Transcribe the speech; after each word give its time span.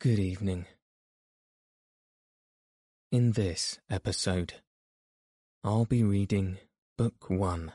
Good 0.00 0.20
evening. 0.20 0.66
In 3.10 3.32
this 3.32 3.80
episode, 3.90 4.54
I'll 5.64 5.86
be 5.86 6.04
reading 6.04 6.58
Book 6.96 7.28
1 7.28 7.72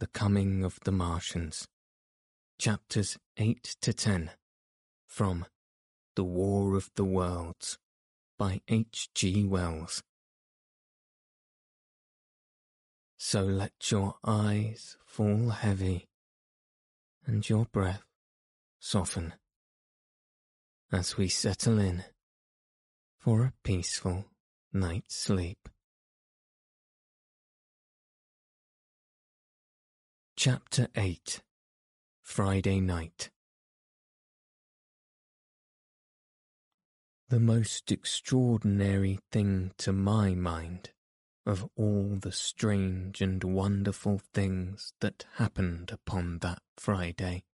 The 0.00 0.08
Coming 0.08 0.64
of 0.64 0.80
the 0.84 0.90
Martians, 0.90 1.68
chapters 2.58 3.18
8 3.36 3.76
to 3.82 3.92
10, 3.92 4.32
from 5.06 5.46
The 6.16 6.24
War 6.24 6.74
of 6.74 6.90
the 6.96 7.04
Worlds 7.04 7.78
by 8.36 8.60
H. 8.66 9.10
G. 9.14 9.44
Wells. 9.44 10.02
So 13.16 13.44
let 13.44 13.92
your 13.92 14.16
eyes 14.26 14.96
fall 15.06 15.50
heavy 15.50 16.08
and 17.24 17.48
your 17.48 17.66
breath 17.66 18.02
soften 18.80 19.34
as 20.92 21.16
we 21.16 21.28
settle 21.28 21.78
in 21.78 22.04
for 23.18 23.42
a 23.44 23.52
peaceful 23.62 24.26
night's 24.72 25.16
sleep. 25.16 25.68
Chapter 30.36 30.88
8 30.96 31.40
Friday 32.22 32.80
Night 32.80 33.30
The 37.28 37.40
most 37.40 37.90
extraordinary 37.90 39.18
thing 39.32 39.72
to 39.78 39.92
my 39.92 40.34
mind 40.34 40.90
of 41.46 41.68
all 41.76 42.16
the 42.20 42.32
strange 42.32 43.20
and 43.20 43.42
wonderful 43.42 44.20
things 44.32 44.92
that 45.00 45.24
happened 45.36 45.90
upon 45.90 46.38
that 46.38 46.60
Friday 46.76 47.44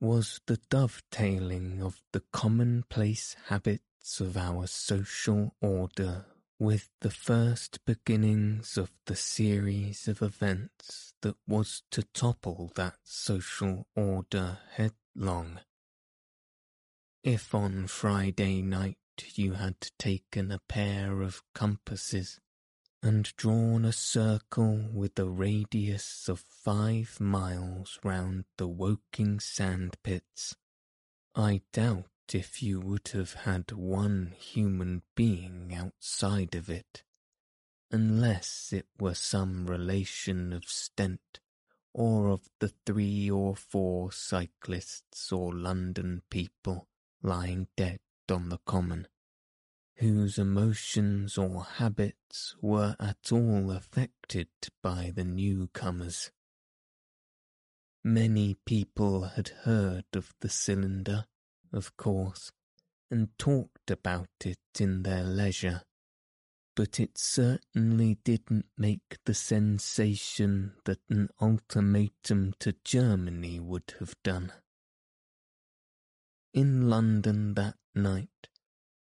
was 0.00 0.40
the 0.46 0.58
dovetailing 0.70 1.82
of 1.82 2.02
the 2.12 2.22
commonplace 2.32 3.36
habits 3.46 4.20
of 4.20 4.36
our 4.36 4.66
social 4.66 5.54
order 5.60 6.26
with 6.58 6.88
the 7.00 7.10
first 7.10 7.84
beginnings 7.84 8.76
of 8.76 8.90
the 9.06 9.16
series 9.16 10.08
of 10.08 10.22
events 10.22 11.14
that 11.22 11.36
was 11.46 11.82
to 11.90 12.02
topple 12.02 12.72
that 12.74 12.96
social 13.04 13.86
order 13.94 14.58
headlong. 14.72 15.60
If 17.22 17.54
on 17.54 17.86
Friday 17.86 18.62
night 18.62 18.96
you 19.34 19.54
had 19.54 19.76
taken 19.98 20.50
a 20.50 20.60
pair 20.68 21.22
of 21.22 21.42
compasses 21.54 22.40
and 23.02 23.34
drawn 23.36 23.84
a 23.84 23.92
circle 23.92 24.88
with 24.92 25.18
a 25.18 25.28
radius 25.28 26.28
of 26.28 26.40
five 26.40 27.20
miles 27.20 27.98
round 28.02 28.44
the 28.56 28.66
Woking 28.66 29.38
sandpits, 29.38 30.56
I 31.34 31.62
doubt 31.72 32.10
if 32.32 32.62
you 32.62 32.80
would 32.80 33.08
have 33.08 33.34
had 33.34 33.72
one 33.72 34.34
human 34.36 35.02
being 35.14 35.72
outside 35.74 36.54
of 36.54 36.68
it, 36.68 37.04
unless 37.90 38.72
it 38.72 38.86
were 38.98 39.14
some 39.14 39.66
relation 39.66 40.52
of 40.52 40.64
Stent 40.64 41.40
or 41.94 42.28
of 42.28 42.48
the 42.58 42.72
three 42.84 43.30
or 43.30 43.56
four 43.56 44.12
cyclists 44.12 45.32
or 45.32 45.54
London 45.54 46.22
people 46.30 46.88
lying 47.22 47.68
dead 47.76 48.00
on 48.30 48.48
the 48.48 48.58
common, 48.66 49.08
whose 49.98 50.38
emotions 50.38 51.38
or 51.38 51.64
habits 51.64 52.54
were 52.60 52.96
at 53.00 53.32
all 53.32 53.70
affected 53.70 54.48
by 54.82 55.12
the 55.14 55.24
newcomers. 55.24 56.30
Many 58.04 58.56
people 58.64 59.24
had 59.24 59.48
heard 59.64 60.04
of 60.14 60.32
the 60.40 60.48
cylinder 60.48 61.26
of 61.72 61.96
course, 61.96 62.52
and 63.10 63.28
talked 63.38 63.90
about 63.90 64.28
it 64.44 64.58
in 64.78 65.02
their 65.02 65.24
leisure, 65.24 65.82
but 66.74 67.00
it 67.00 67.18
certainly 67.18 68.18
didn't 68.24 68.66
make 68.76 69.18
the 69.24 69.34
sensation 69.34 70.74
that 70.84 71.00
an 71.08 71.28
ultimatum 71.40 72.54
to 72.60 72.74
Germany 72.84 73.58
would 73.58 73.94
have 73.98 74.14
done. 74.22 74.52
In 76.52 76.88
London 76.88 77.54
that 77.54 77.76
night, 77.94 78.48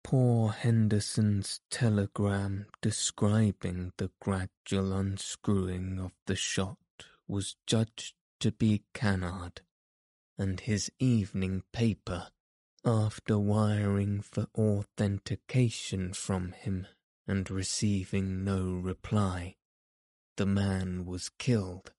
poor 0.08 0.52
Henderson's 0.52 1.60
telegram 1.70 2.66
describing 2.82 3.92
the 3.98 4.10
gradual 4.22 4.94
unscrewing 4.94 6.00
of 6.00 6.14
the 6.28 6.36
shot 6.36 6.78
was 7.28 7.58
judged 7.68 8.14
to 8.40 8.50
be 8.54 8.84
canard, 8.94 9.60
and 10.38 10.62
his 10.62 10.90
evening 10.98 11.62
paper 11.74 12.30
after 12.86 13.38
wiring 13.38 14.22
for 14.22 14.48
authentication 14.56 16.14
from 16.14 16.54
him 16.54 16.88
and 17.28 17.52
receiving 17.52 18.46
no 18.46 18.64
reply, 18.64 19.58
the 20.38 20.46
man 20.46 21.06
was 21.06 21.28
killed, 21.38 21.92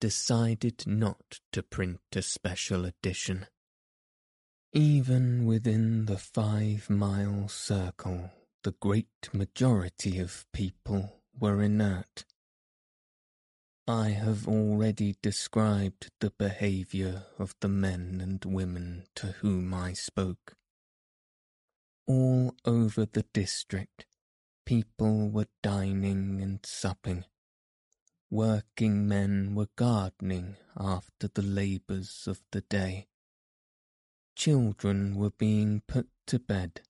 decided 0.00 0.86
not 0.86 1.40
to 1.50 1.60
print 1.60 1.98
a 2.14 2.22
special 2.22 2.84
edition. 2.84 3.48
Even 4.76 5.46
within 5.46 6.04
the 6.04 6.18
five-mile 6.18 7.48
circle, 7.48 8.30
the 8.62 8.72
great 8.72 9.30
majority 9.32 10.18
of 10.18 10.44
people 10.52 11.22
were 11.40 11.62
inert 11.62 12.26
I 13.88 14.08
have 14.08 14.48
already 14.48 15.16
described 15.22 16.10
the 16.20 16.30
behaviour 16.30 17.22
of 17.38 17.54
the 17.60 17.68
men 17.68 18.20
and 18.20 18.44
women 18.44 19.04
to 19.14 19.28
whom 19.40 19.72
I 19.72 19.94
spoke. 19.94 20.56
All 22.06 22.54
over 22.66 23.06
the 23.06 23.24
district, 23.32 24.04
people 24.66 25.30
were 25.30 25.46
dining 25.62 26.42
and 26.42 26.58
supping. 26.66 27.24
Working 28.28 29.08
men 29.08 29.54
were 29.54 29.68
gardening 29.76 30.56
after 30.76 31.28
the 31.28 31.42
labours 31.42 32.24
of 32.26 32.40
the 32.50 32.60
day. 32.62 33.06
Children 34.36 35.16
were 35.16 35.30
being 35.30 35.82
put 35.88 36.08
to 36.26 36.38
bed. 36.38 36.82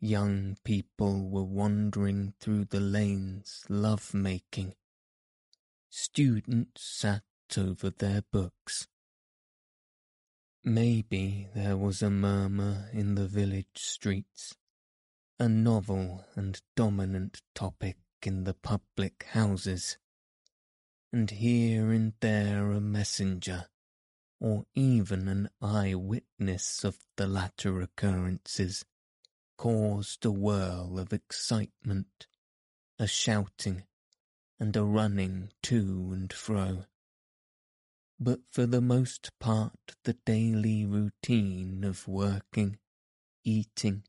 Young 0.00 0.56
people 0.64 1.28
were 1.28 1.44
wandering 1.44 2.34
through 2.40 2.64
the 2.64 2.80
lanes 2.80 3.64
love 3.68 4.12
making 4.12 4.74
students 5.90 6.82
sat 6.82 7.22
over 7.56 7.90
their 7.90 8.22
books. 8.30 8.88
Maybe 10.64 11.48
there 11.54 11.76
was 11.76 12.02
a 12.02 12.10
murmur 12.10 12.90
in 12.92 13.14
the 13.14 13.26
village 13.26 13.76
streets, 13.76 14.54
a 15.38 15.48
novel 15.48 16.24
and 16.34 16.60
dominant 16.76 17.42
topic 17.54 17.98
in 18.22 18.44
the 18.44 18.54
public 18.54 19.26
houses, 19.30 19.96
and 21.12 21.30
here 21.30 21.90
and 21.90 22.12
there 22.20 22.70
a 22.72 22.80
messenger, 22.80 23.66
or 24.40 24.66
even 24.74 25.28
an 25.28 25.48
eye-witness 25.60 26.84
of 26.84 26.98
the 27.16 27.26
latter 27.26 27.80
occurrences, 27.80 28.84
caused 29.56 30.24
a 30.24 30.30
whirl 30.30 30.98
of 30.98 31.12
excitement, 31.12 32.26
a 32.98 33.06
shouting, 33.06 33.82
and 34.60 34.76
a 34.76 34.84
running 34.84 35.50
to 35.62 36.10
and 36.12 36.32
fro. 36.32 36.84
But 38.20 38.40
for 38.50 38.66
the 38.66 38.80
most 38.80 39.30
part 39.38 39.94
the 40.04 40.14
daily 40.24 40.84
routine 40.84 41.84
of 41.84 42.08
working, 42.08 42.78
eating, 43.44 44.04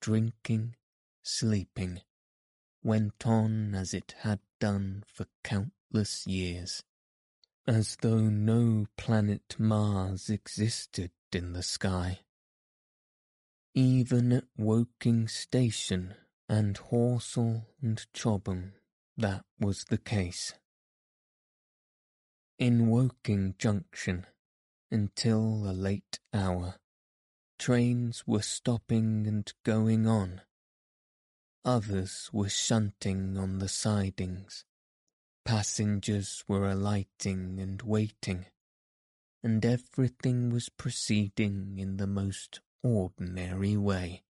drinking, 0.00 0.76
sleeping 1.22 2.00
went 2.82 3.26
on 3.26 3.74
as 3.74 3.94
it 3.94 4.14
had 4.20 4.40
done 4.60 5.04
for 5.06 5.26
countless 5.42 6.26
years, 6.26 6.82
as 7.66 7.96
though 8.02 8.28
no 8.28 8.86
planet 8.96 9.56
Mars 9.58 10.30
existed 10.30 11.10
in 11.32 11.52
the 11.52 11.62
sky. 11.62 12.20
Even 13.74 14.32
at 14.32 14.44
Woking 14.56 15.28
Station 15.28 16.14
and 16.48 16.76
Horsell 16.76 17.66
and 17.82 18.04
Chobham 18.12 18.72
that 19.16 19.44
was 19.60 19.84
the 19.84 19.98
case. 19.98 20.54
In 22.58 22.88
Woking 22.88 23.54
Junction, 23.58 24.26
until 24.90 25.68
a 25.68 25.72
late 25.72 26.20
hour. 26.32 26.76
Trains 27.58 28.24
were 28.26 28.42
stopping 28.42 29.26
and 29.26 29.52
going 29.64 30.06
on. 30.06 30.40
Others 31.64 32.30
were 32.32 32.48
shunting 32.48 33.36
on 33.38 33.58
the 33.58 33.68
sidings. 33.68 34.64
Passengers 35.44 36.42
were 36.48 36.70
alighting 36.70 37.60
and 37.60 37.82
waiting, 37.82 38.46
and 39.42 39.64
everything 39.64 40.48
was 40.48 40.70
proceeding 40.70 41.78
in 41.78 41.98
the 41.98 42.06
most 42.06 42.60
ordinary 42.82 43.76
way. 43.76 44.22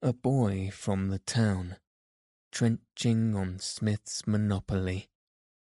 A 0.00 0.14
boy 0.14 0.70
from 0.70 1.10
the 1.10 1.18
town, 1.18 1.76
trenching 2.50 3.36
on 3.36 3.58
Smith's 3.58 4.26
monopoly, 4.26 5.10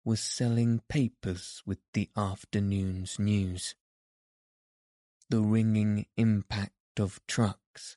was 0.04 0.20
selling 0.20 0.80
papers 0.88 1.62
with 1.66 1.78
the 1.94 2.10
afternoon's 2.16 3.18
news. 3.18 3.74
The 5.28 5.40
ringing 5.40 6.06
impact 6.16 7.00
of 7.00 7.20
trucks, 7.26 7.96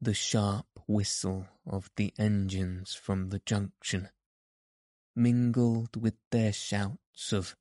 the 0.00 0.14
sharp 0.14 0.66
whistle 0.88 1.46
of 1.64 1.90
the 1.94 2.12
engines 2.18 2.94
from 2.94 3.28
the 3.28 3.38
junction, 3.38 4.08
mingled 5.16 6.00
with 6.00 6.14
their 6.30 6.52
shouts 6.52 7.32
of 7.32 7.56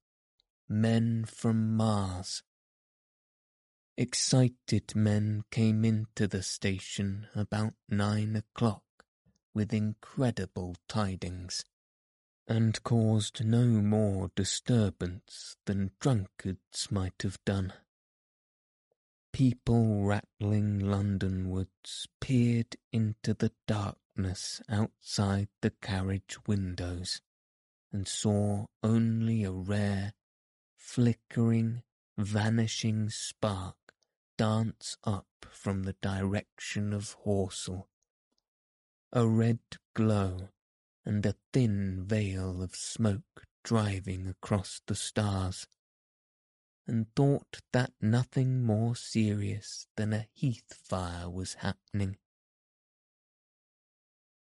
men 0.68 1.26
from 1.26 1.76
Mars. 1.76 2.44
Excited 3.96 4.96
men 4.96 5.44
came 5.52 5.86
into 5.86 6.28
the 6.28 6.42
station 6.42 7.28
about 7.36 7.74
nine 7.88 8.36
o'clock 8.36 8.84
with 9.54 9.72
incredible 9.72 10.76
tidings 10.88 11.64
and 12.48 12.82
caused 12.84 13.46
no 13.46 13.66
more 13.66 14.32
disturbance 14.36 15.56
than 15.66 15.92
drunkards 16.00 16.92
might 16.92 17.22
have 17.22 17.38
done. 17.46 17.72
People 19.32 20.04
rattling 20.04 20.80
Londonwards 20.80 22.08
peered 22.20 22.76
into 22.92 23.34
the 23.34 23.52
darkness 23.68 24.62
outside 24.70 25.48
the 25.62 25.72
carriage 25.82 26.38
windows 26.48 27.22
and 27.94 28.08
saw 28.08 28.66
only 28.82 29.44
a 29.44 29.52
rare, 29.52 30.14
flickering, 30.76 31.84
vanishing 32.18 33.10
spark 33.10 33.76
dance 34.38 34.98
up 35.04 35.28
from 35.52 35.84
the 35.84 35.96
direction 36.02 36.92
of 36.92 37.16
Horsell. 37.24 37.88
A 39.12 39.28
red 39.28 39.60
glow 39.94 40.50
and 41.06 41.26
a 41.26 41.36
thin 41.54 42.04
veil 42.04 42.64
of 42.64 42.76
smoke 42.76 43.46
driving 43.64 44.28
across 44.28 44.82
the 44.88 44.96
stars, 44.96 45.68
and 46.86 47.08
thought 47.16 47.62
that 47.72 47.94
nothing 48.02 48.64
more 48.64 48.96
serious 48.96 49.88
than 49.96 50.12
a 50.12 50.28
heath 50.34 50.74
fire 50.84 51.30
was 51.30 51.56
happening. 51.56 52.18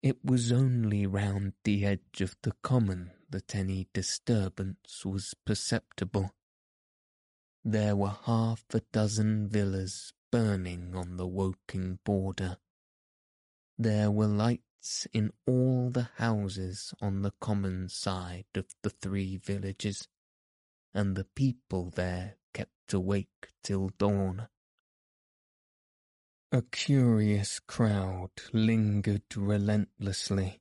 It 0.03 0.25
was 0.25 0.51
only 0.51 1.07
round 1.07 1.53
the 1.63 1.87
edge 1.87 2.21
of 2.21 2.35
the 2.43 2.51
common 2.61 3.13
that 3.31 3.55
any 3.55 3.87
disturbance 3.93 5.05
was 5.05 5.33
perceptible. 5.47 6.35
There 7.65 7.95
were 7.95 8.17
half 8.25 8.65
a 8.75 8.81
dozen 8.93 9.49
villas 9.49 10.13
burning 10.33 10.97
on 10.97 11.19
the 11.19 11.27
Woking 11.29 12.01
border. 12.03 12.57
There 13.79 14.11
were 14.11 14.27
lights 14.27 15.07
in 15.13 15.31
all 15.47 15.91
the 15.91 16.09
houses 16.17 16.93
on 17.01 17.23
the 17.23 17.35
common 17.41 17.89
side 17.89 18.47
of 18.57 18.75
the 18.83 18.91
three 18.91 19.37
villages, 19.37 20.09
and 20.93 21.15
the 21.15 21.27
people 21.37 21.91
there 21.91 22.39
kept 22.53 22.93
awake 22.93 23.51
till 23.63 23.91
dawn. 23.99 24.49
A 26.55 26.61
curious 26.61 27.61
crowd 27.61 28.29
lingered 28.53 29.35
relentlessly, 29.35 30.61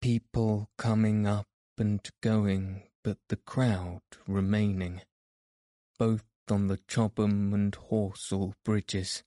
people 0.00 0.70
coming 0.76 1.26
up 1.26 1.48
and 1.76 2.08
going, 2.20 2.88
but 3.02 3.18
the 3.26 3.38
crowd 3.38 4.02
remaining, 4.28 5.02
both 5.98 6.22
on 6.48 6.68
the 6.68 6.78
Chobham 6.86 7.52
and 7.52 7.74
Horsell 7.74 8.54
bridges. 8.64 9.24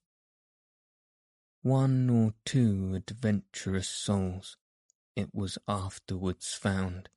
One 1.63 2.09
or 2.09 2.33
two 2.45 2.95
adventurous 2.95 3.89
souls, 3.89 4.55
it 5.17 5.35
was 5.35 5.57
afterwards 5.67 6.53
found, 6.53 7.09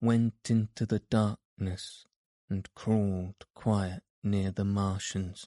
went 0.00 0.48
into 0.48 0.86
the 0.86 1.00
darkness 1.00 2.06
and 2.48 2.72
crawled 2.74 3.44
quiet 3.54 4.02
near 4.22 4.50
the 4.50 4.64
Martians, 4.64 5.46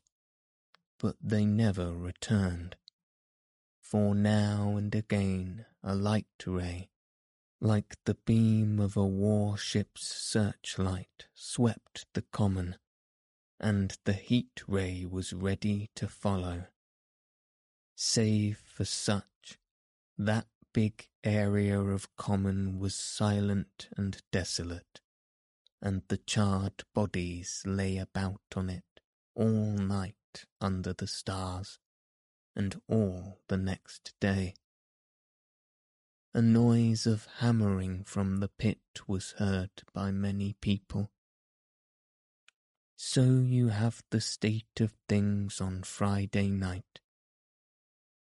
but 1.04 1.18
they 1.22 1.44
never 1.44 1.92
returned. 1.92 2.78
For 3.82 4.16
now 4.16 4.78
and 4.78 4.96
again 4.96 5.66
a 5.84 5.94
light 5.94 6.28
ray, 6.48 6.92
like 7.60 7.98
the 8.06 8.14
beam 8.14 8.80
of 8.80 8.96
a 8.96 9.06
warship's 9.06 10.08
searchlight, 10.08 11.26
swept 11.34 12.06
the 12.14 12.22
common, 12.22 12.78
and 13.60 13.98
the 14.06 14.14
heat 14.14 14.64
ray 14.66 15.04
was 15.04 15.34
ready 15.34 15.90
to 15.96 16.08
follow 16.08 16.68
Save 17.96 18.64
for 18.66 18.86
such, 18.86 19.60
that 20.18 20.48
big 20.72 21.10
area 21.22 21.82
of 21.82 22.16
common 22.16 22.80
was 22.80 22.96
silent 22.96 23.90
and 23.98 24.22
desolate, 24.32 25.02
and 25.82 26.04
the 26.08 26.18
charred 26.18 26.86
bodies 26.94 27.62
lay 27.66 27.98
about 27.98 28.40
on 28.56 28.70
it 28.70 29.02
all 29.36 29.74
night 29.74 30.16
under 30.62 30.94
the 30.94 31.08
stars, 31.08 31.80
and 32.56 32.80
all 32.88 33.42
the 33.48 33.58
next 33.58 34.14
day. 34.20 34.56
A 36.34 36.42
noise 36.42 37.06
of 37.06 37.28
hammering 37.40 38.04
from 38.04 38.38
the 38.38 38.48
pit 38.48 38.80
was 39.08 39.36
heard 39.38 39.72
by 39.94 40.12
many 40.12 40.56
people. 40.62 41.12
So 42.96 43.22
you 43.24 43.70
have 43.70 44.02
the 44.10 44.22
state 44.22 44.80
of 44.80 44.94
things 45.08 45.62
on 45.62 45.84
Friday 45.84 46.50
night 46.50 47.02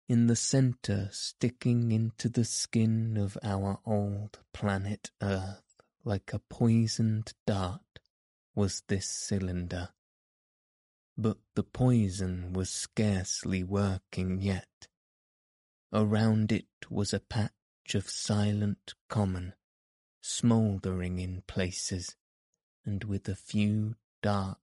in 0.09 0.29
the 0.29 0.37
centre 0.37 1.09
sticking 1.11 1.91
into 1.91 2.29
the 2.29 2.45
skin 2.45 3.17
of 3.17 3.37
our 3.43 3.81
old 3.85 4.39
planet 4.53 5.11
Earth 5.21 5.63
like 6.05 6.33
a 6.33 6.39
poisoned 6.39 7.33
dart 7.47 7.81
was 8.55 8.83
this 8.87 9.09
cylinder. 9.09 9.89
But 11.19 11.39
the 11.55 11.63
poison 11.63 12.53
was 12.53 12.69
scarcely 12.69 13.65
working 13.65 14.43
yet. 14.43 14.89
Around 15.93 16.53
it 16.53 16.67
was 16.91 17.15
a 17.15 17.21
patch 17.21 17.95
of 17.95 18.11
silent 18.11 18.95
common, 19.09 19.55
smouldering 20.21 21.19
in 21.19 21.43
places, 21.43 22.17
and 22.85 23.05
with 23.05 23.29
a 23.29 23.35
few 23.35 23.97
dark, 24.23 24.59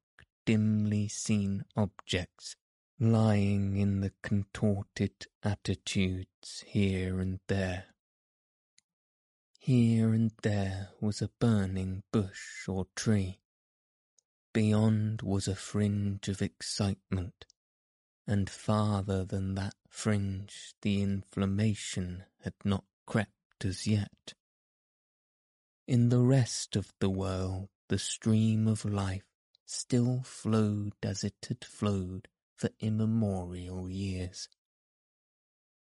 dimly 0.45 1.07
seen 1.07 1.65
objects 1.75 2.55
lying 2.99 3.77
in 3.77 4.01
the 4.01 4.13
contorted 4.21 5.27
attitudes 5.41 6.63
here 6.67 7.19
and 7.19 7.39
there. 7.47 7.85
Here 9.59 10.13
and 10.13 10.31
there 10.43 10.89
was 10.99 11.21
a 11.21 11.31
burning 11.39 12.03
bush 12.11 12.67
or 12.67 12.87
tree. 12.95 13.39
Beyond 14.53 15.23
was 15.23 15.47
a 15.47 15.55
fringe 15.55 16.29
of 16.29 16.39
excitement, 16.39 17.47
and 18.27 18.47
farther 18.47 19.25
than 19.25 19.55
that 19.55 19.73
fringe 19.89 20.75
the 20.81 21.01
inflammation 21.01 22.25
had 22.41 22.53
not 22.63 22.85
crept 23.07 23.65
as 23.65 23.87
yet. 23.87 24.35
In 25.87 26.09
the 26.09 26.21
rest 26.21 26.75
of 26.75 26.93
the 26.99 27.09
world 27.09 27.69
the 27.89 27.97
stream 27.97 28.67
of 28.67 28.85
life 28.85 29.25
still 29.65 30.21
flowed 30.21 30.93
as 31.01 31.23
it 31.23 31.47
had 31.47 31.65
flowed 31.65 32.27
for 32.55 32.69
immemorial 32.79 33.89
years. 33.89 34.49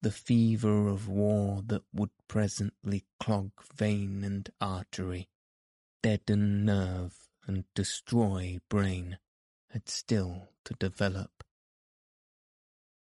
The 0.01 0.11
fever 0.11 0.89
of 0.89 1.07
war 1.07 1.63
that 1.67 1.83
would 1.93 2.11
presently 2.27 3.05
clog 3.21 3.51
vein 3.73 4.23
and 4.25 4.49
artery, 4.59 5.29
deaden 6.03 6.65
nerve 6.65 7.28
and 7.49 7.63
destroy 7.73 8.59
brain 8.69 9.17
had 9.71 9.89
still 9.89 10.49
to 10.63 10.75
develop. 10.75 11.43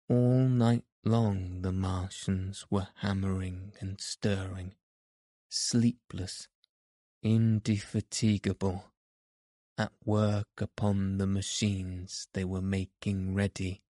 All 0.09 0.47
night 0.47 0.85
long 1.05 1.61
the 1.61 1.71
Martians 1.71 2.65
were 2.67 2.87
hammering 2.95 3.73
and 3.79 4.01
stirring, 4.01 4.73
sleepless, 5.49 6.47
indefatigable, 7.21 8.85
at 9.77 9.91
work 10.03 10.59
upon 10.59 11.19
the 11.19 11.27
machines 11.27 12.27
they 12.33 12.43
were 12.43 12.59
making 12.59 13.35
ready, 13.35 13.83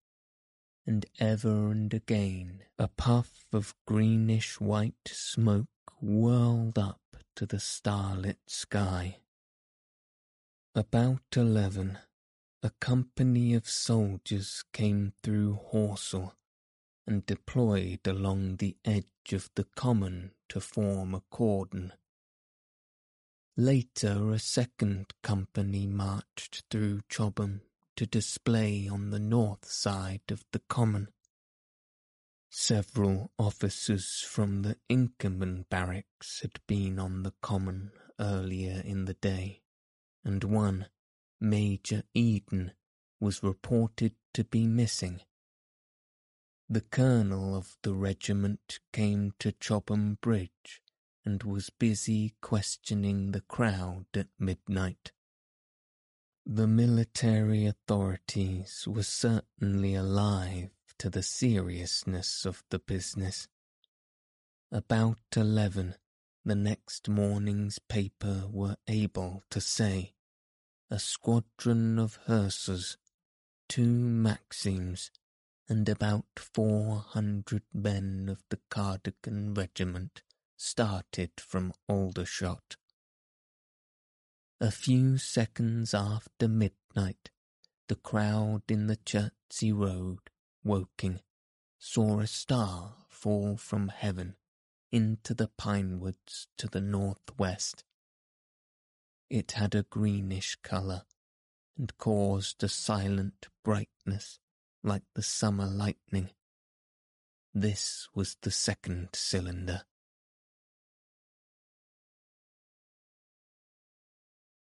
and 0.86 1.06
ever 1.20 1.72
and 1.72 1.94
again 1.94 2.64
a 2.78 2.90
puff 2.90 3.46
of 3.54 3.76
greenish 3.88 4.60
white 4.60 5.08
smoke 5.08 5.70
whirled 6.02 6.78
up 6.78 7.00
to 7.38 7.46
the 7.46 7.62
starlit 7.62 8.40
sky. 8.46 9.20
About 10.76 11.22
eleven, 11.38 12.00
a 12.64 12.72
company 12.80 13.54
of 13.54 13.70
soldiers 13.70 14.64
came 14.74 15.14
through 15.22 15.60
Horsell 15.72 16.34
and 17.06 17.24
deployed 17.28 18.08
along 18.08 18.56
the 18.56 18.76
edge 18.84 19.34
of 19.34 19.52
the 19.54 19.66
common 19.76 20.32
to 20.50 20.60
form 20.60 21.14
a 21.14 21.22
cordon. 21.30 21.94
Later 23.56 24.32
a 24.32 24.40
second 24.40 25.14
company 25.22 25.86
marched 25.86 26.64
through 26.72 27.02
Chobham 27.08 27.62
to 27.96 28.08
display 28.08 28.88
on 28.88 29.12
the 29.12 29.20
north 29.20 29.66
side 29.66 30.32
of 30.32 30.44
the 30.54 30.62
common. 30.70 31.10
Several 32.50 33.32
officers 33.38 34.26
from 34.28 34.64
the 34.64 34.78
Inkerman 34.90 35.70
barracks 35.70 36.40
had 36.42 36.60
been 36.66 36.98
on 36.98 37.22
the 37.22 37.34
common 37.44 37.92
earlier 38.20 38.82
in 38.84 39.06
the 39.06 39.14
day, 39.14 39.63
and 40.24 40.44
one, 40.44 40.88
Major 41.40 42.04
Eden, 42.14 42.72
was 43.20 43.44
reported 43.44 44.14
to 44.34 44.44
be 44.44 44.68
missing. 44.68 45.22
The 46.70 46.82
colonel 46.82 47.56
of 47.56 47.78
the 47.84 47.94
regiment 47.94 48.80
came 48.92 49.34
to 49.40 49.52
Chobham 49.52 50.18
Bridge 50.22 50.82
and 51.26 51.44
was 51.44 51.70
busy 51.70 52.34
questioning 52.42 53.32
the 53.32 53.42
crowd 53.42 54.06
at 54.16 54.28
midnight. 54.40 55.12
The 56.46 56.68
military 56.68 57.66
authorities 57.66 58.86
were 58.88 59.04
certainly 59.04 59.96
alive 59.96 60.72
to 61.00 61.10
the 61.10 61.24
seriousness 61.24 62.46
of 62.46 62.64
the 62.70 62.80
business. 62.80 63.48
About 64.72 65.20
eleven, 65.36 65.96
the 66.46 66.56
next 66.56 67.08
morning's 67.08 67.80
paper 67.80 68.44
were 68.52 68.76
able 68.88 69.44
to 69.50 69.62
say 69.62 70.14
a 70.90 71.00
squadron 71.00 71.98
of 71.98 72.20
hussars, 72.28 72.98
two 73.70 73.86
Maxims, 73.86 75.10
and 75.70 75.88
about 75.88 76.26
four 76.36 76.98
hundred 76.98 77.64
men 77.74 78.28
of 78.30 78.44
the 78.50 78.60
Cardigan 78.70 79.54
regiment 79.54 80.22
started 80.58 81.32
from 81.38 81.74
Aldershot. 81.88 82.76
A 84.60 84.70
few 84.70 85.18
seconds 85.18 85.94
after 85.94 86.48
midnight, 86.48 87.32
the 87.88 87.96
crowd 87.96 88.64
in 88.68 88.88
the 88.88 88.98
Chertsey 88.98 89.72
Road, 89.72 90.20
Woking, 90.64 91.22
saw 91.80 92.20
a 92.20 92.28
star 92.28 92.96
fall 93.10 93.56
from 93.58 93.88
heaven 93.88 94.36
into 94.94 95.34
the 95.34 95.50
pine 95.58 96.00
woods 96.00 96.48
to 96.56 96.68
the 96.68 96.80
northwest. 96.80 97.84
It 99.28 99.54
had 99.54 99.74
a 99.74 99.82
greenish 99.82 100.56
colour 100.62 101.02
and 101.76 101.98
caused 101.98 102.64
a 102.64 102.70
silent 102.70 103.48
brightness 103.64 104.38
like 104.84 105.02
the 105.16 105.24
summer 105.24 105.66
lightning. 105.66 106.30
This 107.56 108.08
was 108.14 108.38
the 108.44 108.52
second 108.52 109.10
cylinder. 109.14 109.82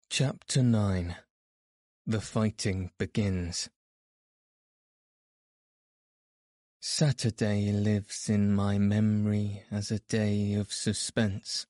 Chapter 0.09 0.63
9 0.63 1.15
The 2.07 2.21
Fighting 2.21 2.89
Begins 2.97 3.69
Saturday 6.85 7.71
lives 7.71 8.27
in 8.27 8.53
my 8.53 8.77
memory 8.77 9.63
as 9.71 9.89
a 9.89 9.99
day 9.99 10.53
of 10.53 10.73
suspense. 10.73 11.65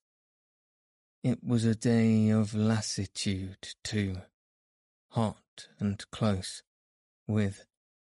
It 1.21 1.43
was 1.43 1.65
a 1.65 1.75
day 1.75 2.29
of 2.31 2.55
lassitude, 2.55 3.75
too, 3.83 4.23
hot 5.09 5.67
and 5.77 6.03
close, 6.09 6.63
with, 7.27 7.67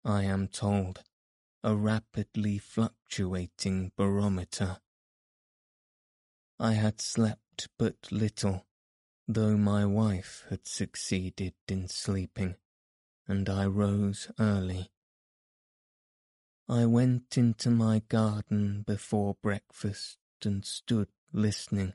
I 0.05 0.25
am 0.25 0.47
told, 0.47 1.01
a 1.63 1.75
rapidly 1.75 2.59
fluctuating 2.59 3.91
barometer. 3.97 4.77
I 6.59 6.73
had 6.73 7.01
slept 7.01 7.69
but 7.79 8.12
little 8.12 8.67
though 9.27 9.57
my 9.57 9.83
wife 9.83 10.45
had 10.51 10.67
succeeded 10.67 11.55
in 11.67 11.88
sleeping, 11.88 12.53
and 13.27 13.50
I 13.50 13.65
rose 13.65 14.29
early. 14.38 14.92
I 16.70 16.86
went 16.86 17.38
into 17.38 17.70
my 17.70 18.00
garden 18.08 18.84
before 18.88 19.36
breakfast 19.41 20.17
and 20.46 20.65
stood 20.65 21.10
listening, 21.34 21.93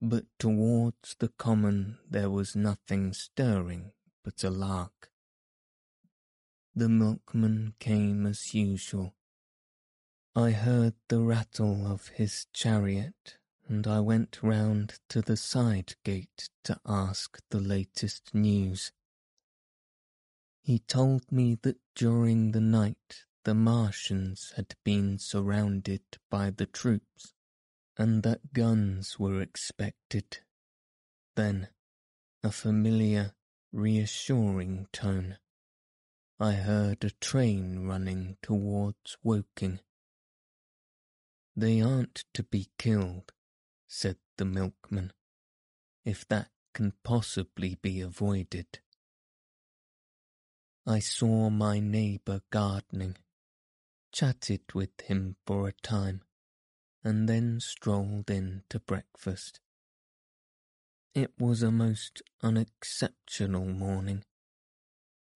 but 0.00 0.26
towards 0.38 1.16
the 1.18 1.28
common 1.28 1.98
there 2.08 2.28
was 2.28 2.54
nothing 2.54 3.14
stirring 3.14 3.92
but 4.22 4.44
a 4.44 4.50
lark. 4.50 5.10
The 6.74 6.90
milkman 6.90 7.74
came 7.78 8.26
as 8.26 8.52
usual. 8.52 9.14
I 10.36 10.50
heard 10.50 10.94
the 11.08 11.20
rattle 11.20 11.86
of 11.86 12.08
his 12.08 12.46
chariot 12.52 13.38
and 13.68 13.86
I 13.86 14.00
went 14.00 14.42
round 14.42 14.98
to 15.08 15.22
the 15.22 15.36
side 15.36 15.94
gate 16.04 16.50
to 16.64 16.78
ask 16.86 17.40
the 17.48 17.60
latest 17.60 18.34
news. 18.34 18.92
He 20.60 20.78
told 20.78 21.32
me 21.32 21.54
that 21.62 21.78
during 21.94 22.52
the 22.52 22.60
night 22.60 23.24
the 23.44 23.54
Martians 23.54 24.52
had 24.56 24.74
been 24.84 25.18
surrounded 25.18 26.02
by 26.30 26.50
the 26.50 26.66
troops, 26.66 27.34
and 27.96 28.22
that 28.22 28.52
guns 28.52 29.18
were 29.18 29.40
expected. 29.40 30.38
Then, 31.34 31.68
a 32.44 32.50
familiar, 32.50 33.34
reassuring 33.72 34.86
tone. 34.92 35.38
I 36.38 36.52
heard 36.52 37.04
a 37.04 37.10
train 37.10 37.86
running 37.86 38.36
towards 38.42 39.16
Woking. 39.22 39.80
They 41.56 41.80
aren't 41.80 42.24
to 42.34 42.42
be 42.42 42.68
killed, 42.78 43.32
said 43.88 44.16
the 44.36 44.44
milkman, 44.44 45.12
if 46.04 46.26
that 46.28 46.48
can 46.74 46.92
possibly 47.02 47.74
be 47.74 48.00
avoided. 48.00 48.80
I 50.86 50.98
saw 50.98 51.50
my 51.50 51.78
neighbour 51.78 52.40
gardening, 52.50 53.16
chatted 54.12 54.60
with 54.74 55.00
him 55.02 55.36
for 55.46 55.66
a 55.66 55.72
time, 55.72 56.22
and 57.02 57.28
then 57.28 57.58
strolled 57.58 58.30
in 58.30 58.62
to 58.68 58.78
breakfast. 58.78 59.60
It 61.14 61.32
was 61.38 61.62
a 61.62 61.70
most 61.70 62.22
unexceptional 62.42 63.66
morning. 63.66 64.24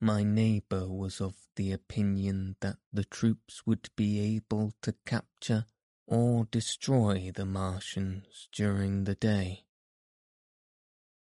My 0.01 0.23
neighbour 0.23 0.89
was 0.89 1.21
of 1.21 1.35
the 1.57 1.73
opinion 1.73 2.57
that 2.61 2.77
the 2.93 3.05
troops 3.05 3.67
would 3.67 3.89
be 3.97 4.37
able 4.37 4.73
to 4.83 4.95
capture 5.05 5.67
or 6.07 6.47
destroy 6.51 7.33
the 7.35 7.47
Martians 7.47 8.49
during 8.53 9.05
the 9.05 9.15
day. 9.15 9.65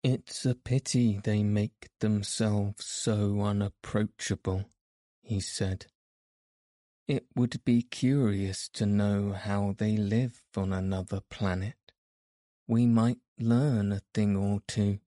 It's 0.04 0.46
a 0.46 0.54
pity 0.54 1.20
they 1.24 1.42
make 1.42 1.90
themselves 2.00 2.86
so 2.86 3.42
unapproachable, 3.42 4.66
he 5.24 5.40
said. 5.40 5.88
It 7.08 7.28
would 7.36 7.64
be 7.64 7.82
curious 7.82 8.68
to 8.70 8.86
know 8.86 9.34
how 9.34 9.76
they 9.78 9.96
live 9.96 10.42
on 10.56 10.74
another 10.74 11.22
planet. 11.22 11.76
We 12.68 12.88
might 12.88 13.20
learn 13.40 13.92
a 13.92 14.02
thing 14.14 14.36
or 14.36 14.62
two. 14.68 15.00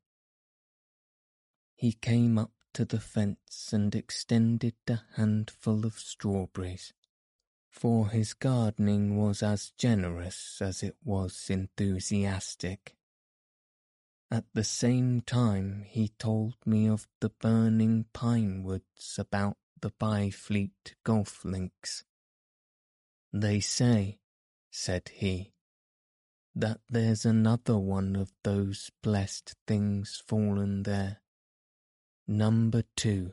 He 1.75 1.93
came 1.93 2.38
up 2.38 2.52
to 2.75 2.85
the 2.85 3.00
fence 3.00 3.73
and 3.73 3.95
extended 3.95 4.75
a 4.88 5.00
handful 5.17 5.85
of 5.85 5.99
strawberries 5.99 6.93
for 7.78 8.09
his 8.09 8.35
gardening 8.35 9.17
was 9.17 9.40
as 9.40 9.73
generous 9.78 10.61
as 10.61 10.83
it 10.83 10.97
was 11.05 11.49
enthusiastic. 11.49 12.97
At 14.33 14.47
the 14.52 14.64
same 14.64 15.21
time 15.21 15.85
he 15.87 16.09
told 16.19 16.55
me 16.67 16.88
of 16.88 17.07
the 17.21 17.31
burning 17.31 18.07
pine 18.12 18.64
woods 18.64 19.17
about 19.17 19.57
the 19.80 19.90
Byfleet 19.90 20.94
golf 21.04 21.44
links. 21.44 22.04
They 23.32 23.61
say, 23.61 24.18
said 24.70 25.11
he, 25.12 25.52
that 26.54 26.80
there's 26.88 27.25
another 27.25 27.78
one 27.78 28.16
of 28.16 28.32
those 28.42 28.90
blessed 29.02 29.54
things 29.66 30.23
fallen 30.26 30.82
there. 30.82 31.20
Number 32.26 32.82
two. 32.97 33.32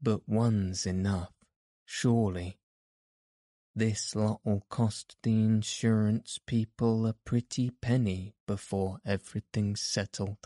But 0.00 0.28
one's 0.28 0.86
enough, 0.86 1.32
surely. 1.84 2.58
This 3.74 4.14
lot'll 4.14 4.64
cost 4.68 5.16
the 5.22 5.32
insurance 5.32 6.38
people 6.46 7.06
a 7.06 7.12
pretty 7.12 7.70
penny 7.70 8.34
before 8.46 8.98
everything's 9.04 9.80
settled. 9.80 10.38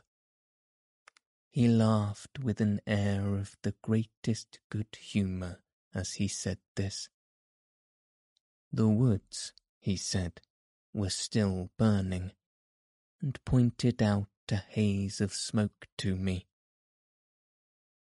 He 1.53 1.69
laughed 1.69 2.39
with 2.39 2.63
an 2.63 2.81
air 2.87 3.35
of 3.35 3.59
the 3.61 3.75
greatest 3.83 4.59
good 4.71 4.97
humour 4.97 5.63
as 5.93 6.15
he 6.15 6.27
said 6.27 6.59
this. 6.77 7.11
The 8.73 8.89
woods, 8.89 9.53
he 9.79 9.99
said, 9.99 10.41
were 10.95 11.11
still 11.11 11.71
burning, 11.77 12.33
and 13.21 13.39
pointed 13.45 14.03
out 14.03 14.31
a 14.49 14.57
haze 14.57 15.21
of 15.21 15.35
smoke 15.35 15.89
to 15.99 16.17
me 16.17 16.47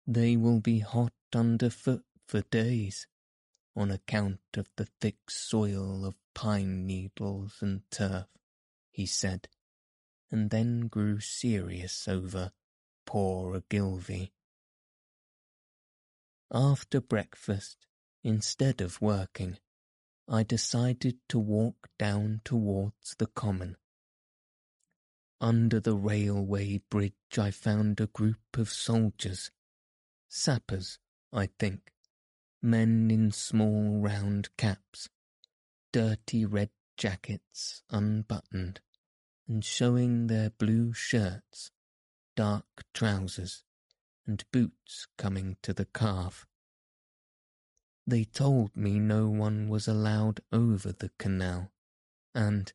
They 0.06 0.34
will 0.34 0.60
be 0.60 0.78
hot 0.78 1.12
underfoot 1.34 2.06
for 2.26 2.40
days, 2.40 3.06
on 3.76 3.90
account 3.90 4.40
of 4.54 4.70
the 4.76 4.86
thick 4.98 5.30
soil 5.30 6.06
of 6.06 6.14
pine 6.32 6.86
needles 6.86 7.58
and 7.60 7.82
turf, 7.90 8.28
he 8.90 9.04
said, 9.04 9.48
and 10.30 10.48
then 10.48 10.88
grew 10.88 11.20
serious 11.20 12.08
over 12.08 12.52
poor 13.04 13.56
Ogilvy. 13.56 14.32
After 16.50 17.00
breakfast, 17.00 17.86
instead 18.22 18.80
of 18.80 19.00
working, 19.00 19.58
I 20.28 20.42
decided 20.42 21.18
to 21.28 21.38
walk 21.38 21.88
down 21.98 22.40
towards 22.44 23.16
the 23.18 23.26
common. 23.26 23.76
Under 25.40 25.80
the 25.80 25.96
railway 25.96 26.78
bridge 26.88 27.14
I 27.36 27.50
found 27.50 28.00
a 28.00 28.06
group 28.06 28.56
of 28.56 28.70
soldiers, 28.70 29.50
sappers, 30.28 30.98
I 31.32 31.48
think, 31.58 31.92
men 32.62 33.10
in 33.10 33.32
small 33.32 33.98
round 34.00 34.56
caps, 34.56 35.08
dirty 35.92 36.44
red 36.44 36.70
jackets 36.96 37.82
unbuttoned, 37.90 38.80
and 39.48 39.64
showing 39.64 40.28
their 40.28 40.50
blue 40.50 40.92
shirts, 40.92 41.72
dark 42.34 42.84
trousers, 42.94 43.62
and 44.26 44.44
boots 44.52 45.06
coming 45.18 45.56
to 45.62 45.72
the 45.72 45.86
calf. 45.86 46.46
They 48.06 48.24
told 48.24 48.76
me 48.76 48.98
no 48.98 49.28
one 49.28 49.68
was 49.68 49.86
allowed 49.86 50.40
over 50.52 50.92
the 50.92 51.10
canal, 51.18 51.70
and, 52.34 52.72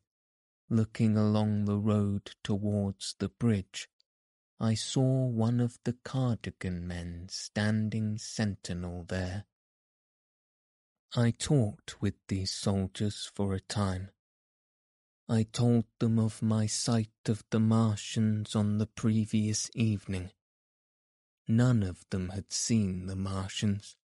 looking 0.70 1.16
along 1.16 1.64
the 1.64 1.78
road 1.78 2.32
towards 2.42 3.14
the 3.18 3.28
bridge, 3.28 3.88
I 4.60 4.74
saw 4.74 5.26
one 5.26 5.60
of 5.60 5.78
the 5.84 5.96
cardigan 6.04 6.86
men 6.86 7.28
standing 7.30 8.18
sentinel 8.18 9.04
there. 9.08 9.44
I 11.14 11.30
talked 11.30 12.02
with 12.02 12.14
these 12.26 12.50
soldiers 12.50 13.30
for 13.34 13.54
a 13.54 13.60
time. 13.60 14.10
I 15.30 15.42
told 15.42 15.84
them 15.98 16.18
of 16.18 16.40
my 16.40 16.66
sight 16.66 17.10
of 17.26 17.44
the 17.50 17.60
Martians 17.60 18.56
on 18.56 18.78
the 18.78 18.86
previous 18.86 19.70
evening. 19.74 20.30
None 21.46 21.82
of 21.82 22.04
them 22.08 22.30
had 22.30 22.50
seen 22.52 23.06
the 23.06 23.16
Martians, 23.16 23.96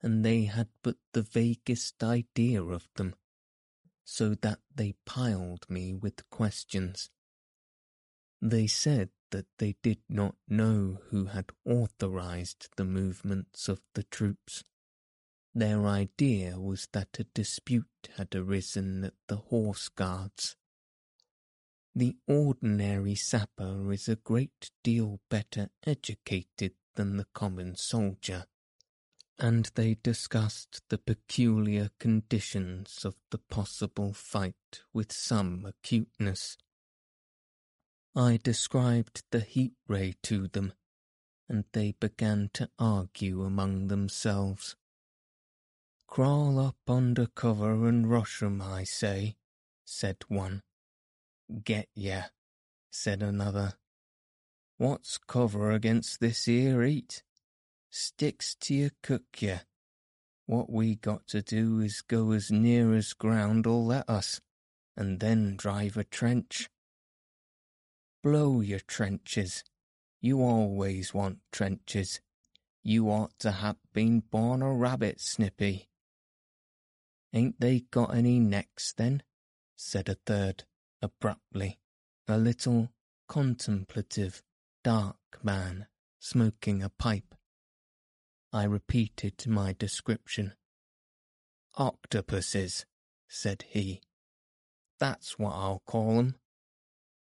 and 0.00 0.24
they 0.24 0.44
had 0.44 0.68
but 0.82 0.96
the 1.12 1.22
vaguest 1.22 2.02
idea 2.02 2.62
of 2.62 2.88
them, 2.94 3.14
so 4.04 4.34
that 4.36 4.60
they 4.74 4.94
piled 5.04 5.68
me 5.68 5.92
with 5.92 6.28
questions. 6.30 7.10
They 8.40 8.66
said 8.66 9.10
that 9.30 9.46
they 9.58 9.76
did 9.82 10.00
not 10.08 10.36
know 10.48 11.00
who 11.10 11.26
had 11.26 11.52
authorized 11.66 12.68
the 12.76 12.84
movements 12.84 13.68
of 13.68 13.82
the 13.94 14.04
troops 14.04 14.64
their 15.54 15.86
idea 15.86 16.58
was 16.58 16.88
that 16.92 17.18
a 17.18 17.24
dispute 17.24 18.08
had 18.16 18.34
arisen 18.34 19.04
at 19.04 19.14
the 19.28 19.36
Horse 19.36 19.88
Guards. 19.90 20.56
The 21.94 22.16
ordinary 22.26 23.14
sapper 23.14 23.92
is 23.92 24.08
a 24.08 24.16
great 24.16 24.70
deal 24.82 25.20
better 25.28 25.68
educated 25.84 26.74
than 26.94 27.18
the 27.18 27.26
common 27.34 27.76
soldier, 27.76 28.46
and 29.38 29.70
they 29.74 29.96
discussed 29.96 30.80
the 30.88 30.96
peculiar 30.96 31.90
conditions 31.98 33.04
of 33.04 33.16
the 33.30 33.38
possible 33.38 34.14
fight 34.14 34.82
with 34.94 35.12
some 35.12 35.66
acuteness. 35.66 36.56
I 38.14 38.38
described 38.42 39.24
the 39.30 39.40
heat 39.40 39.74
ray 39.86 40.14
to 40.22 40.48
them, 40.48 40.72
and 41.46 41.64
they 41.72 41.92
began 41.92 42.50
to 42.54 42.70
argue 42.78 43.42
among 43.42 43.88
themselves. 43.88 44.76
Crawl 46.06 46.58
up 46.58 46.78
under 46.88 47.26
cover 47.26 47.86
and 47.86 48.08
rush 48.08 48.42
'em, 48.42 48.62
I 48.62 48.84
say, 48.84 49.36
said 49.84 50.24
one. 50.28 50.62
Get 51.52 51.88
ya, 51.94 52.22
said 52.90 53.22
another. 53.22 53.74
What's 54.78 55.18
cover 55.18 55.70
against 55.70 56.18
this 56.18 56.46
here 56.46 56.82
heat? 56.82 57.22
Sticks 57.90 58.54
to 58.60 58.74
your 58.74 58.90
cook 59.02 59.24
ya. 59.38 59.58
What 60.46 60.70
we 60.70 60.94
got 60.94 61.26
to 61.28 61.42
do 61.42 61.80
is 61.80 62.00
go 62.00 62.32
as 62.32 62.50
near 62.50 62.94
as 62.94 63.12
ground'll 63.12 63.84
let 63.84 64.08
us, 64.08 64.40
and 64.96 65.20
then 65.20 65.56
drive 65.56 65.96
a 65.96 66.04
trench. 66.04 66.70
Blow 68.22 68.60
your 68.60 68.80
trenches. 68.80 69.62
You 70.20 70.42
always 70.42 71.12
want 71.12 71.40
trenches. 71.50 72.20
You 72.82 73.08
ought 73.10 73.38
to 73.40 73.50
have 73.50 73.76
been 73.92 74.20
born 74.20 74.62
a 74.62 74.72
rabbit, 74.72 75.20
Snippy. 75.20 75.88
Ain't 77.32 77.60
they 77.60 77.80
got 77.90 78.14
any 78.14 78.38
necks 78.38 78.92
then? 78.92 79.22
said 79.76 80.08
a 80.08 80.14
third, 80.14 80.64
abruptly, 81.02 81.78
a 82.28 82.38
little, 82.38 82.90
contemplative, 83.28 84.42
dark 84.84 85.16
man, 85.42 85.86
smoking 86.20 86.82
a 86.82 86.88
pipe. 86.88 87.34
I 88.52 88.64
repeated 88.64 89.46
my 89.46 89.74
description. 89.78 90.54
Octopuses, 91.76 92.86
said 93.28 93.64
he. 93.68 94.02
That's 95.00 95.38
what 95.38 95.52
I'll 95.52 95.82
call 95.86 96.18
'em. 96.18 96.36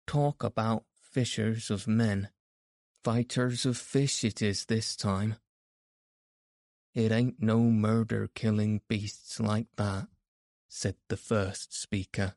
Talk 0.07 0.43
about 0.43 0.85
fishers 0.93 1.71
of 1.71 1.87
men. 1.87 2.29
Fighters 3.03 3.65
of 3.65 3.77
fish 3.77 4.23
it 4.23 4.41
is 4.41 4.65
this 4.65 4.95
time. 4.95 5.37
It 6.93 7.11
ain't 7.11 7.41
no 7.41 7.59
murder 7.59 8.29
killing 8.33 8.81
beasts 8.87 9.39
like 9.39 9.67
that, 9.75 10.07
said 10.69 10.95
the 11.09 11.17
first 11.17 11.73
speaker. 11.73 12.35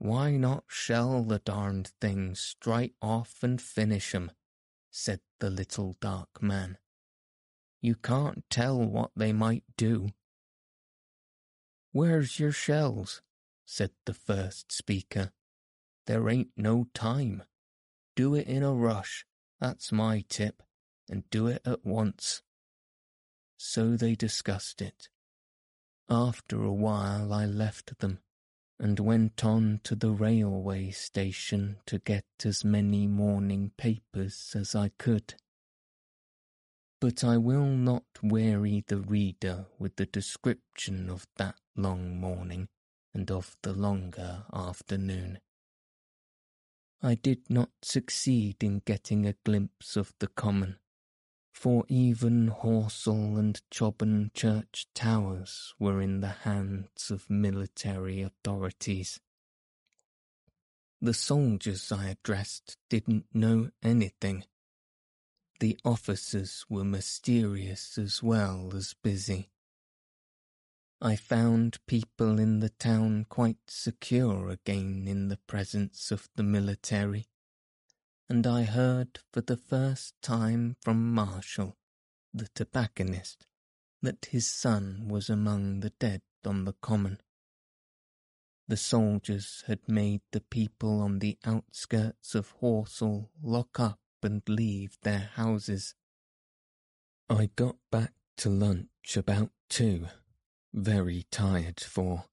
Why 0.00 0.38
not 0.38 0.64
shell 0.66 1.22
the 1.24 1.40
darned 1.40 1.88
things 2.00 2.40
straight 2.40 2.96
off 3.02 3.42
and 3.42 3.60
finish 3.60 4.14
'em? 4.14 4.32
said 4.90 5.20
the 5.40 5.50
little 5.50 5.92
dark 6.00 6.42
man. 6.42 6.78
You 7.82 7.96
can't 7.96 8.48
tell 8.48 8.82
what 8.82 9.10
they 9.14 9.34
might 9.34 9.64
do. 9.76 10.14
Where's 11.92 12.40
your 12.40 12.50
shells? 12.50 13.20
said 13.66 13.92
the 14.06 14.14
first 14.14 14.72
speaker. 14.72 15.32
There 16.06 16.30
ain't 16.30 16.56
no 16.56 16.84
time. 16.94 17.42
Do 18.16 18.34
it 18.34 18.46
in 18.46 18.62
a 18.62 18.72
rush, 18.72 19.26
that's 19.58 19.92
my 19.92 20.22
tip, 20.30 20.62
and 21.10 21.28
do 21.28 21.46
it 21.46 21.60
at 21.66 21.84
once. 21.84 22.40
So 23.58 23.98
they 23.98 24.14
discussed 24.14 24.80
it. 24.80 25.10
After 26.08 26.64
a 26.64 26.72
while 26.72 27.34
I 27.34 27.44
left 27.44 27.98
them 27.98 28.22
and 28.80 28.98
went 28.98 29.44
on 29.44 29.78
to 29.84 29.94
the 29.94 30.10
railway 30.10 30.90
station 30.90 31.76
to 31.84 31.98
get 31.98 32.24
as 32.44 32.64
many 32.64 33.06
morning 33.06 33.70
papers 33.76 34.56
as 34.58 34.74
I 34.74 34.90
could. 34.98 35.34
But 36.98 37.22
I 37.22 37.36
will 37.36 37.66
not 37.66 38.04
weary 38.22 38.82
the 38.86 38.98
reader 38.98 39.66
with 39.78 39.96
the 39.96 40.06
description 40.06 41.10
of 41.10 41.26
that 41.36 41.56
long 41.76 42.18
morning 42.18 42.68
and 43.12 43.30
of 43.30 43.54
the 43.62 43.74
longer 43.74 44.44
afternoon. 44.52 45.40
I 47.02 47.14
did 47.14 47.50
not 47.50 47.70
succeed 47.82 48.62
in 48.62 48.82
getting 48.86 49.26
a 49.26 49.36
glimpse 49.44 49.96
of 49.96 50.14
the 50.20 50.26
common, 50.26 50.79
for 51.52 51.84
even 51.88 52.48
Horsell 52.48 53.38
and 53.38 53.60
Chobham 53.70 54.30
church 54.34 54.86
towers 54.94 55.74
were 55.78 56.00
in 56.00 56.20
the 56.20 56.28
hands 56.28 57.10
of 57.10 57.28
military 57.28 58.22
authorities. 58.22 59.20
The 61.00 61.14
soldiers 61.14 61.90
I 61.90 62.08
addressed 62.08 62.76
didn't 62.88 63.24
know 63.32 63.70
anything. 63.82 64.44
The 65.58 65.78
officers 65.84 66.66
were 66.68 66.84
mysterious 66.84 67.96
as 67.96 68.22
well 68.22 68.72
as 68.74 68.94
busy. 69.02 69.50
I 71.00 71.16
found 71.16 71.78
people 71.86 72.38
in 72.38 72.60
the 72.60 72.68
town 72.68 73.24
quite 73.30 73.56
secure 73.66 74.50
again 74.50 75.06
in 75.08 75.28
the 75.28 75.38
presence 75.38 76.10
of 76.10 76.28
the 76.36 76.42
military 76.42 77.29
and 78.30 78.46
I 78.46 78.62
heard 78.62 79.18
for 79.32 79.40
the 79.40 79.56
first 79.56 80.14
time 80.22 80.76
from 80.80 81.12
Marshall, 81.12 81.76
the 82.32 82.46
tobacconist, 82.54 83.48
that 84.02 84.26
his 84.26 84.46
son 84.46 85.08
was 85.08 85.28
among 85.28 85.80
the 85.80 85.90
dead 85.90 86.22
on 86.46 86.64
the 86.64 86.74
common. 86.74 87.18
The 88.68 88.76
soldiers 88.76 89.64
had 89.66 89.80
made 89.88 90.20
the 90.30 90.42
people 90.42 91.00
on 91.00 91.18
the 91.18 91.38
outskirts 91.44 92.36
of 92.36 92.54
Horsell 92.60 93.30
lock 93.42 93.80
up 93.80 93.98
and 94.22 94.42
leave 94.48 94.96
their 95.02 95.30
houses. 95.34 95.96
I 97.28 97.50
got 97.56 97.78
back 97.90 98.12
to 98.36 98.48
lunch 98.48 99.16
about 99.16 99.50
two, 99.68 100.06
very 100.72 101.26
tired 101.32 101.80
for, 101.80 102.26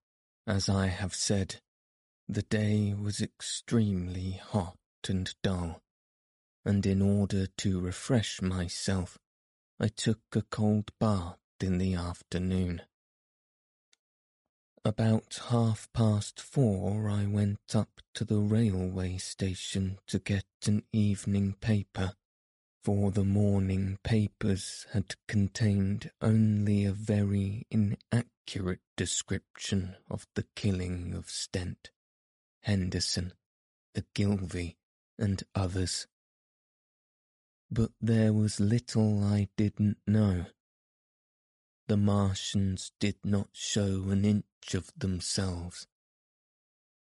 as 0.46 0.70
I 0.70 0.88
have 0.88 1.16
said, 1.16 1.56
the 2.30 2.44
day 2.44 2.94
was 2.94 3.20
extremely 3.20 4.34
hot 4.34 4.78
and 5.10 5.34
dull 5.42 5.82
and 6.68 6.86
in 6.86 7.02
order 7.02 7.48
to 7.56 7.80
refresh 7.80 8.42
myself, 8.42 9.18
I 9.80 9.88
took 9.88 10.20
a 10.34 10.42
cold 10.42 10.92
bath 11.00 11.40
in 11.62 11.78
the 11.78 11.94
afternoon. 11.94 12.82
About 14.84 15.40
half 15.48 15.88
past 15.94 16.42
four, 16.42 17.10
I 17.10 17.26
went 17.26 17.74
up 17.74 18.02
to 18.16 18.26
the 18.26 18.40
railway 18.40 19.16
station 19.18 20.00
to 20.08 20.20
get 20.20 20.44
an 20.66 20.84
evening 20.92 21.56
paper, 21.62 22.12
for 22.84 23.12
the 23.12 23.24
morning 23.24 23.98
papers 24.04 24.88
had 24.92 25.16
contained 25.26 26.12
only 26.22 26.84
a 26.84 26.92
very 26.92 27.66
inaccurate 27.72 28.82
description 28.98 29.96
of 30.12 30.28
the 30.36 30.46
killing 30.54 31.14
of 31.14 31.30
Stent, 31.30 31.92
Henderson, 32.64 33.32
Ogilvy, 33.98 34.76
and 35.18 35.44
others. 35.56 36.08
But 37.70 37.92
there 38.00 38.32
was 38.32 38.60
little 38.60 39.24
I 39.24 39.50
didn't 39.58 39.98
know. 40.08 40.46
The 41.88 41.98
Martians 41.98 42.92
did 43.00 43.18
not 43.24 43.50
show 43.54 44.10
an 44.10 44.26
inch 44.26 44.74
of 44.74 44.92
themselves. 44.98 45.88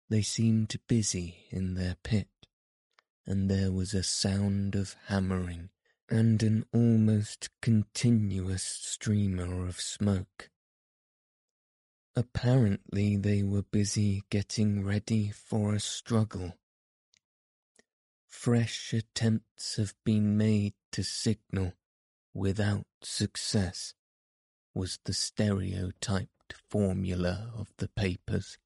They 0.10 0.22
seemed 0.22 0.76
busy 0.88 1.48
in 1.50 1.74
their 1.74 1.96
pit, 2.04 2.30
and 3.26 3.50
there 3.50 3.72
was 3.72 3.94
a 3.94 4.04
sound 4.04 4.76
of 4.76 4.96
hammering 5.08 5.70
and 6.10 6.42
an 6.44 6.66
almost 6.74 7.50
continuous 7.62 8.64
streamer 8.64 9.68
of 9.68 9.82
smoke. 9.82 10.50
Apparently 12.16 13.18
they 13.18 13.44
were 13.44 13.64
busy 13.64 14.24
getting 14.30 14.84
ready 14.84 15.30
for 15.30 15.76
a 15.76 15.80
struggle 15.80 16.58
fresh 18.38 18.94
attempts 18.94 19.78
have 19.78 19.96
been 20.06 20.38
made 20.38 20.74
to 20.92 21.04
signal 21.04 21.74
without 22.36 22.86
success, 23.02 23.96
was 24.76 25.00
the 25.06 25.14
stereotyped 25.14 26.54
formula 26.70 27.52
of 27.58 27.74
the 27.78 27.88
papers. 27.90 28.60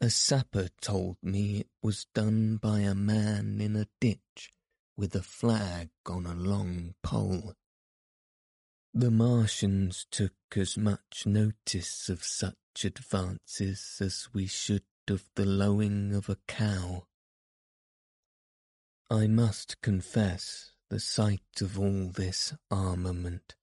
A 0.00 0.08
sapper 0.08 0.68
told 0.80 1.18
me 1.22 1.60
it 1.60 1.68
was 1.82 2.06
done 2.14 2.56
by 2.56 2.80
a 2.80 2.94
man 2.94 3.60
in 3.60 3.76
a 3.76 3.86
ditch 4.00 4.50
with 4.96 5.14
a 5.14 5.22
flag 5.22 5.90
on 6.06 6.24
a 6.24 6.34
long 6.34 6.94
pole. 7.02 7.52
The 8.94 9.10
Martians 9.10 10.06
took 10.10 10.32
as 10.56 10.78
much 10.78 11.24
notice 11.26 12.08
of 12.08 12.24
such 12.24 12.84
advances 12.84 13.98
as 14.00 14.28
we 14.32 14.46
should 14.46 14.82
of 15.08 15.26
the 15.34 15.46
lowing 15.46 16.14
of 16.14 16.30
a 16.30 16.38
cow. 16.48 17.06
I 19.12 19.26
must 19.26 19.82
confess 19.82 20.70
the 20.88 20.98
sight 20.98 21.60
of 21.60 21.78
all 21.78 22.08
this 22.08 22.54
armament, 22.70 23.56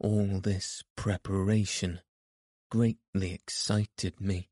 all 0.00 0.40
this 0.40 0.82
preparation, 0.96 2.00
greatly 2.72 3.32
excited 3.32 4.20
me. 4.20 4.50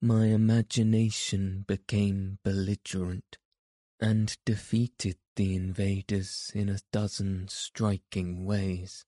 My 0.00 0.28
imagination 0.28 1.66
became 1.68 2.38
belligerent 2.42 3.36
and 4.00 4.34
defeated 4.46 5.18
the 5.36 5.54
invaders 5.54 6.50
in 6.54 6.70
a 6.70 6.80
dozen 6.90 7.48
striking 7.48 8.46
ways. 8.46 9.04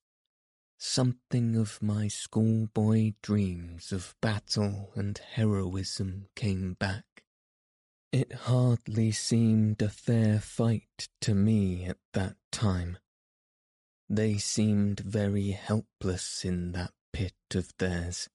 Something 0.77 1.55
of 1.55 1.81
my 1.81 2.07
schoolboy 2.07 3.13
dreams 3.23 3.91
of 3.91 4.13
battle 4.21 4.91
and 4.93 5.17
heroism 5.17 6.27
came 6.35 6.75
back. 6.75 7.22
It 8.13 8.31
hardly 8.31 9.11
seemed 9.11 9.81
a 9.81 9.89
fair 9.89 10.39
fight 10.39 11.09
to 11.21 11.33
me 11.33 11.85
at 11.85 11.97
that 12.13 12.35
time. 12.51 12.99
They 14.07 14.37
seemed 14.37 14.99
very 14.99 15.49
helpless 15.49 16.45
in 16.45 16.73
that 16.73 16.93
pit 17.11 17.33
of 17.55 17.73
theirs. 17.79 18.29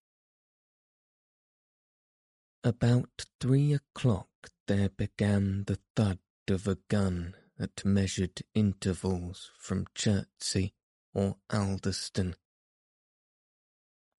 About 2.64 3.26
three 3.40 3.72
o'clock 3.72 4.50
there 4.66 4.88
began 4.88 5.62
the 5.68 5.78
thud 5.94 6.18
of 6.48 6.66
a 6.66 6.78
gun 6.88 7.36
at 7.56 7.84
measured 7.84 8.42
intervals 8.56 9.52
from 9.60 9.86
Chertsey 9.94 10.74
or 11.14 11.36
Addlestone. 11.50 12.34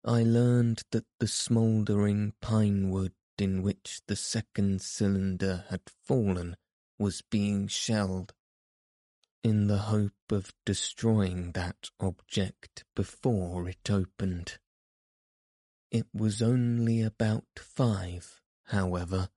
I 0.05 0.23
learned 0.23 0.83
that 0.91 1.05
the 1.19 1.27
smouldering 1.27 2.31
pine 2.39 2.91
wood 2.91 3.11
in 3.41 3.62
which 3.62 4.02
the 4.08 4.15
second 4.15 4.82
cylinder 4.82 5.65
had 5.69 5.82
fallen 6.06 6.56
was 6.97 7.21
being 7.21 7.67
shelled, 7.67 8.34
in 9.43 9.67
the 9.67 9.78
hope 9.78 10.32
of 10.32 10.54
destroying 10.65 11.54
that 11.54 11.89
object 11.99 12.84
before 12.95 13.69
it 13.69 13.89
opened. 13.89 14.58
It 15.91 16.08
was 16.13 16.41
only 16.41 17.02
about 17.02 17.45
five, 17.58 18.41
however, 18.65 19.30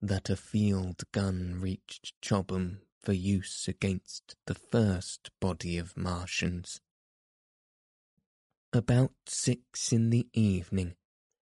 that 0.00 0.30
a 0.30 0.36
field 0.36 1.02
gun 1.12 1.60
reached 1.60 2.14
Chobham 2.22 2.80
for 3.02 3.12
use 3.12 3.68
against 3.68 4.36
the 4.46 4.54
first 4.54 5.30
body 5.40 5.78
of 5.78 5.96
Martians. 5.96 6.80
About 8.72 9.12
six 9.26 9.92
in 9.92 10.10
the 10.10 10.26
evening, 10.32 10.94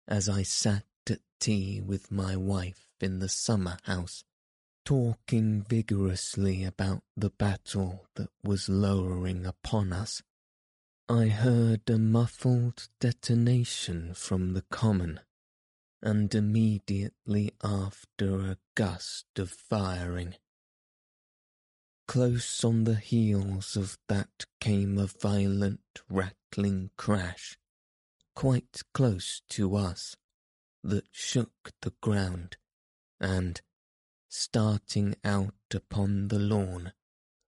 as 0.07 0.27
I 0.27 0.43
sat 0.43 0.83
at 1.09 1.19
tea 1.39 1.81
with 1.81 2.11
my 2.11 2.35
wife 2.35 2.87
in 2.99 3.19
the 3.19 3.29
summer 3.29 3.77
house, 3.83 4.23
talking 4.85 5.63
vigorously 5.63 6.63
about 6.63 7.01
the 7.17 7.29
battle 7.29 8.05
that 8.15 8.29
was 8.43 8.69
lowering 8.69 9.45
upon 9.45 9.91
us. 9.93 10.21
I 11.09 11.27
heard 11.27 11.89
a 11.89 11.97
muffled 11.97 12.87
detonation 12.99 14.13
from 14.13 14.53
the 14.53 14.63
common, 14.71 15.19
and 16.01 16.33
immediately 16.33 17.51
after 17.63 18.39
a 18.41 18.57
gust 18.75 19.25
of 19.37 19.49
firing. 19.49 20.35
Close 22.07 22.63
on 22.63 22.83
the 22.83 22.95
heels 22.95 23.75
of 23.75 23.97
that 24.07 24.45
came 24.59 24.97
a 24.97 25.07
violent 25.07 26.01
rattling 26.09 26.91
crash, 26.97 27.57
quite 28.35 28.81
close 28.93 29.41
to 29.49 29.75
us 29.75 30.15
that 30.83 31.05
shook 31.11 31.71
the 31.81 31.93
ground, 32.01 32.57
and, 33.19 33.61
starting 34.29 35.15
out 35.23 35.53
upon 35.73 36.29
the 36.29 36.39
lawn, 36.39 36.93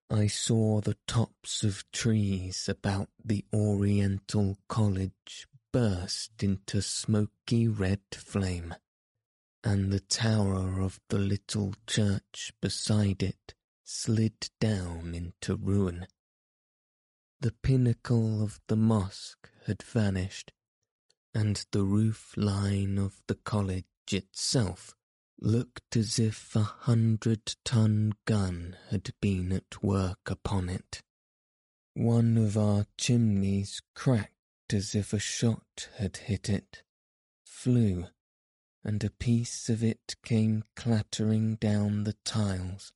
I 0.09 0.27
saw 0.27 0.81
the 0.81 0.97
tops 1.07 1.63
of 1.63 1.89
trees 1.91 2.69
about 2.69 3.09
the 3.23 3.43
Oriental 3.53 4.57
College 4.67 5.47
burst 5.71 6.43
into 6.43 6.81
smoky 6.81 7.67
red 7.67 8.01
flame, 8.11 8.75
and 9.63 9.91
the 9.91 10.01
tower 10.01 10.79
of 10.81 10.99
the 11.09 11.17
little 11.17 11.73
church 11.87 12.53
beside 12.61 13.23
it 13.23 13.55
slid 13.83 14.49
down 14.59 15.15
into 15.15 15.55
ruin. 15.55 16.05
The 17.39 17.53
pinnacle 17.63 18.43
of 18.43 18.61
the 18.67 18.75
mosque 18.77 19.49
had 19.65 19.81
vanished, 19.81 20.53
and 21.33 21.65
the 21.71 21.83
roof 21.83 22.33
line 22.37 22.97
of 22.97 23.21
the 23.27 23.35
college 23.35 23.85
itself 24.11 24.93
looked 25.39 25.97
as 25.97 26.19
if 26.19 26.55
a 26.55 26.63
hundred-ton 26.63 28.13
gun 28.25 28.77
had 28.89 29.11
been 29.19 29.51
at 29.51 29.83
work 29.83 30.29
upon 30.29 30.69
it. 30.69 31.01
One 31.95 32.37
of 32.37 32.57
our 32.57 32.85
chimneys 32.97 33.81
cracked 33.93 34.73
as 34.73 34.95
if 34.95 35.13
a 35.13 35.19
shot 35.19 35.89
had 35.97 36.17
hit 36.17 36.49
it, 36.49 36.83
flew, 37.45 38.07
and 38.83 39.03
a 39.03 39.09
piece 39.09 39.69
of 39.69 39.83
it 39.83 40.15
came 40.23 40.63
clattering 40.75 41.55
down 41.55 42.03
the 42.03 42.15
tiles 42.25 42.93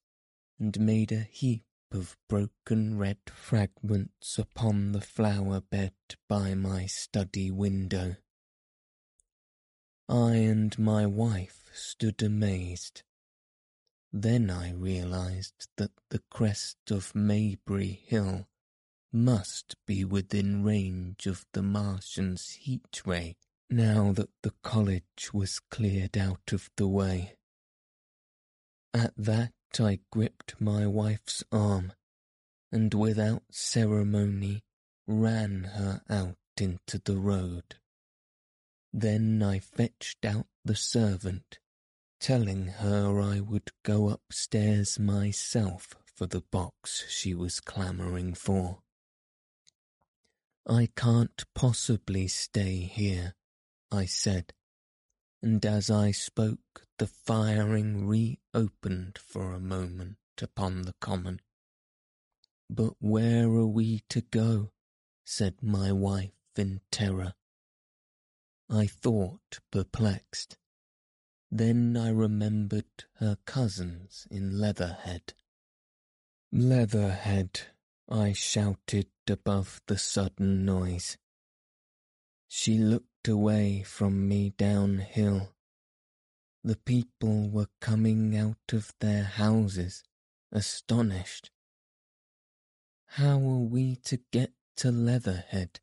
and 0.59 0.79
made 0.79 1.11
a 1.11 1.27
heap 1.29 1.63
of 1.91 2.17
broken 2.27 2.97
red 2.97 3.17
fragments 3.27 4.37
upon 4.37 4.91
the 4.91 5.01
flower 5.01 5.61
bed 5.61 5.93
by 6.27 6.53
my 6.53 6.85
study 6.85 7.49
window. 7.49 8.15
I 10.09 10.35
and 10.35 10.77
my 10.79 11.05
wife 11.05 11.69
stood 11.73 12.23
amazed. 12.23 13.03
Then 14.13 14.49
I 14.49 14.71
realized 14.71 15.67
that 15.75 15.91
the 16.09 16.21
crest 16.29 16.77
of 16.89 17.13
Maybury 17.13 18.01
Hill 18.05 18.47
must 19.11 19.75
be 19.85 20.05
within 20.05 20.63
range 20.63 21.27
of 21.27 21.45
the 21.53 21.61
Martian's 21.61 22.51
heat 22.51 23.01
ray 23.05 23.35
now 23.69 24.13
that 24.13 24.29
the 24.43 24.53
college 24.63 25.33
was 25.33 25.59
cleared 25.59 26.17
out 26.17 26.53
of 26.53 26.69
the 26.77 26.87
way. 26.87 27.35
At 28.93 29.13
that 29.17 29.51
I 29.79 29.99
gripped 30.11 30.59
my 30.59 30.87
wife's 30.87 31.43
arm 31.51 31.91
and 32.71 32.93
without 32.93 33.43
ceremony 33.51 34.63
ran 35.05 35.63
her 35.75 36.01
out 36.09 36.37
into 36.57 36.99
the 36.99 37.17
road. 37.17 37.75
Then 38.93 39.43
I 39.43 39.59
fetched 39.59 40.25
out 40.25 40.47
the 40.63 40.75
servant, 40.75 41.59
telling 42.19 42.67
her 42.67 43.19
I 43.19 43.39
would 43.39 43.71
go 43.83 44.09
upstairs 44.09 44.97
myself 44.99 45.95
for 46.05 46.25
the 46.25 46.41
box 46.41 47.05
she 47.09 47.33
was 47.33 47.59
clamouring 47.59 48.33
for. 48.33 48.79
I 50.65 50.89
can't 50.95 51.43
possibly 51.53 52.27
stay 52.27 52.77
here, 52.79 53.35
I 53.91 54.05
said, 54.05 54.53
and 55.41 55.65
as 55.65 55.89
I 55.89 56.11
spoke 56.11 56.87
the 56.97 57.07
firing 57.07 58.07
reopened 58.07 59.17
for 59.17 59.53
a 59.53 59.59
moment 59.59 60.17
upon 60.41 60.81
the 60.81 60.95
common. 60.99 61.39
But 62.69 62.95
where 62.99 63.47
are 63.47 63.67
we 63.67 64.01
to 64.09 64.21
go? 64.21 64.71
said 65.23 65.55
my 65.61 65.91
wife 65.91 66.31
in 66.55 66.81
terror. 66.91 67.35
I 68.69 68.87
thought 68.87 69.59
perplexed. 69.71 70.57
Then 71.49 71.95
I 71.95 72.09
remembered 72.09 73.05
her 73.15 73.37
cousins 73.45 74.27
in 74.29 74.59
Leatherhead. 74.59 75.33
Leatherhead, 76.51 77.61
I 78.09 78.33
shouted 78.33 79.07
above 79.29 79.81
the 79.87 79.97
sudden 79.97 80.65
noise. 80.65 81.17
She 82.47 82.77
looked 82.77 83.27
away 83.27 83.83
from 83.83 84.27
me 84.27 84.53
downhill. 84.57 85.53
The 86.63 86.75
people 86.77 87.49
were 87.49 87.69
coming 87.79 88.37
out 88.37 88.73
of 88.73 88.93
their 88.99 89.23
houses, 89.23 90.03
astonished. 90.51 91.51
How 93.11 93.35
are 93.35 93.63
we 93.63 93.95
to 94.05 94.19
get 94.31 94.51
to 94.77 94.91
Leatherhead? 94.91 95.79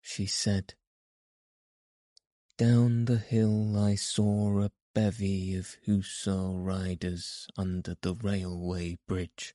she 0.00 0.26
said. 0.26 0.74
Down 2.58 3.04
the 3.04 3.18
hill 3.18 3.78
I 3.78 3.94
saw 3.94 4.62
a 4.62 4.72
bevy 4.92 5.54
of 5.54 5.76
hussar 5.86 6.50
riders 6.50 7.46
under 7.56 7.94
the 8.02 8.14
railway 8.14 8.98
bridge. 9.06 9.54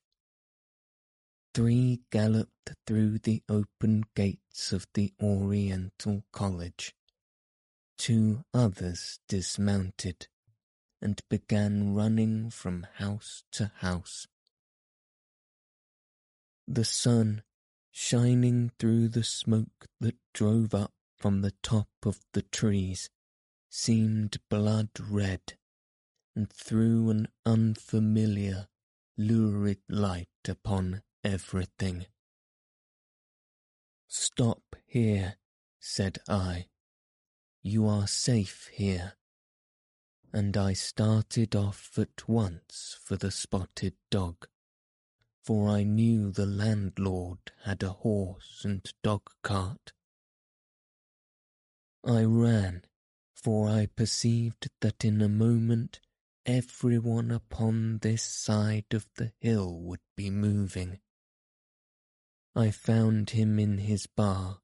Three 1.52 2.00
galloped 2.10 2.72
through 2.86 3.18
the 3.18 3.42
open 3.46 4.04
gates 4.16 4.72
of 4.72 4.86
the 4.94 5.12
Oriental 5.22 6.24
College. 6.32 6.94
Two 7.98 8.46
others 8.54 9.20
dismounted 9.28 10.28
and 11.02 11.20
began 11.28 11.92
running 11.92 12.48
from 12.48 12.86
house 12.94 13.44
to 13.52 13.70
house. 13.80 14.26
The 16.66 16.86
sun, 16.86 17.42
shining 17.90 18.70
through 18.78 19.08
the 19.08 19.24
smoke 19.24 19.88
that 20.00 20.16
drove 20.32 20.72
up 20.74 20.93
from 21.16 21.40
the 21.40 21.54
top 21.62 21.88
of 22.04 22.20
the 22.32 22.42
trees, 22.42 23.10
seemed 23.68 24.38
blood 24.48 24.90
red, 25.00 25.54
and 26.34 26.52
threw 26.52 27.10
an 27.10 27.28
unfamiliar, 27.46 28.68
lurid 29.16 29.78
light 29.88 30.28
upon 30.48 31.02
everything. 31.22 32.06
Stop 34.08 34.76
here, 34.86 35.36
said 35.80 36.18
I. 36.28 36.66
You 37.62 37.86
are 37.88 38.06
safe 38.06 38.70
here. 38.72 39.14
And 40.32 40.56
I 40.56 40.72
started 40.72 41.54
off 41.54 41.96
at 41.96 42.28
once 42.28 42.98
for 43.02 43.16
the 43.16 43.30
spotted 43.30 43.94
dog, 44.10 44.48
for 45.42 45.68
I 45.68 45.84
knew 45.84 46.30
the 46.30 46.46
landlord 46.46 47.52
had 47.64 47.82
a 47.82 47.90
horse 47.90 48.62
and 48.64 48.82
dog 49.02 49.22
cart. 49.42 49.92
I 52.06 52.22
ran 52.24 52.84
for 53.44 53.68
I 53.68 53.86
perceived 53.86 54.70
that 54.80 55.04
in 55.04 55.20
a 55.20 55.28
moment 55.28 56.00
everyone 56.46 57.30
upon 57.30 57.98
this 57.98 58.22
side 58.22 58.86
of 58.92 59.06
the 59.16 59.32
hill 59.38 59.78
would 59.80 60.00
be 60.16 60.30
moving. 60.30 61.00
I 62.56 62.70
found 62.70 63.30
him 63.30 63.58
in 63.58 63.78
his 63.78 64.06
bar, 64.06 64.60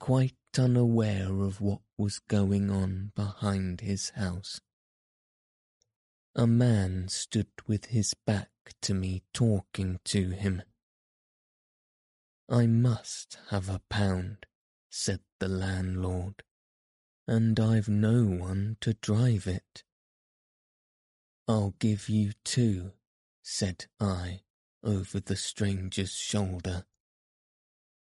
quite 0.00 0.34
unaware 0.58 1.42
of 1.42 1.60
what 1.60 1.82
was 1.96 2.18
going 2.18 2.70
on 2.70 3.12
behind 3.14 3.82
his 3.82 4.10
house. 4.10 4.60
A 6.34 6.46
man 6.46 7.06
stood 7.08 7.50
with 7.68 7.86
his 7.86 8.14
back 8.26 8.50
to 8.82 8.94
me 8.94 9.22
talking 9.32 10.00
to 10.06 10.30
him. 10.30 10.62
I 12.48 12.66
must 12.66 13.38
have 13.50 13.68
a 13.68 13.80
pound, 13.88 14.46
said 14.90 15.20
the 15.38 15.48
landlord 15.48 16.42
and 17.28 17.60
I've 17.60 17.90
no 17.90 18.24
one 18.24 18.78
to 18.80 18.94
drive 18.94 19.46
it. 19.46 19.84
I'll 21.46 21.74
give 21.78 22.08
you 22.08 22.32
two, 22.42 22.92
said 23.42 23.84
I 24.00 24.40
over 24.82 25.20
the 25.20 25.36
stranger's 25.36 26.14
shoulder. 26.14 26.86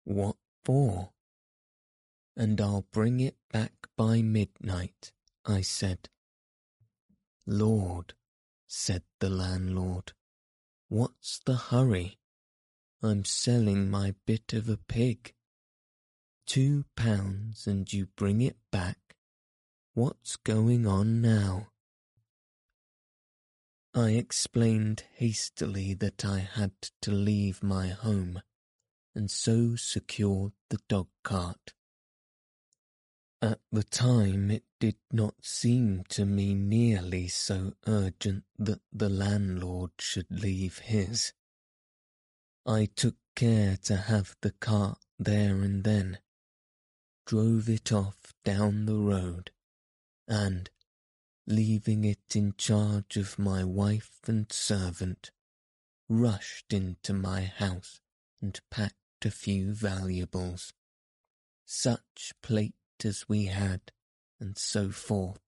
What 0.04 0.36
for? 0.64 1.10
And 2.34 2.58
I'll 2.58 2.86
bring 2.90 3.20
it 3.20 3.36
back 3.52 3.72
by 3.98 4.22
midnight, 4.22 5.12
I 5.44 5.60
said. 5.60 6.08
Lord, 7.46 8.14
said 8.66 9.02
the 9.20 9.28
landlord, 9.28 10.12
what's 10.88 11.38
the 11.44 11.56
hurry? 11.56 12.18
I'm 13.02 13.26
selling 13.26 13.90
my 13.90 14.14
bit 14.26 14.54
of 14.54 14.70
a 14.70 14.78
pig. 14.78 15.34
Two 16.46 16.86
pounds 16.96 17.66
and 17.66 17.92
you 17.92 18.06
bring 18.16 18.40
it 18.40 18.56
back 18.70 18.98
What's 19.94 20.36
going 20.36 20.86
on 20.86 21.20
now? 21.20 21.68
I 23.92 24.12
explained 24.12 25.04
hastily 25.16 25.92
that 25.92 26.24
I 26.24 26.38
had 26.38 26.72
to 27.02 27.10
leave 27.10 27.62
my 27.62 27.88
home, 27.88 28.40
and 29.14 29.30
so 29.30 29.76
secured 29.76 30.52
the 30.70 30.78
dog 30.88 31.08
cart. 31.22 31.74
At 33.42 33.60
the 33.70 33.82
time 33.82 34.50
it 34.50 34.64
did 34.80 34.96
not 35.12 35.34
seem 35.44 36.04
to 36.08 36.24
me 36.24 36.54
nearly 36.54 37.28
so 37.28 37.74
urgent 37.86 38.44
that 38.58 38.80
the 38.90 39.10
landlord 39.10 39.90
should 39.98 40.30
leave 40.30 40.78
his. 40.78 41.34
I 42.64 42.86
took 42.86 43.16
care 43.34 43.76
to 43.84 43.96
have 43.96 44.36
the 44.40 44.52
cart 44.52 45.04
there 45.18 45.60
and 45.60 45.84
then, 45.84 46.18
drove 47.26 47.68
it 47.68 47.92
off 47.92 48.32
down 48.42 48.86
the 48.86 48.96
road, 48.96 49.50
and, 50.28 50.70
leaving 51.46 52.04
it 52.04 52.36
in 52.36 52.54
charge 52.56 53.16
of 53.16 53.38
my 53.38 53.64
wife 53.64 54.20
and 54.26 54.52
servant, 54.52 55.30
rushed 56.08 56.72
into 56.72 57.12
my 57.12 57.42
house 57.42 58.00
and 58.40 58.60
packed 58.70 59.24
a 59.24 59.30
few 59.30 59.72
valuables, 59.72 60.72
such 61.64 62.32
plate 62.42 62.74
as 63.04 63.28
we 63.28 63.46
had, 63.46 63.80
and 64.40 64.58
so 64.58 64.90
forth. 64.90 65.40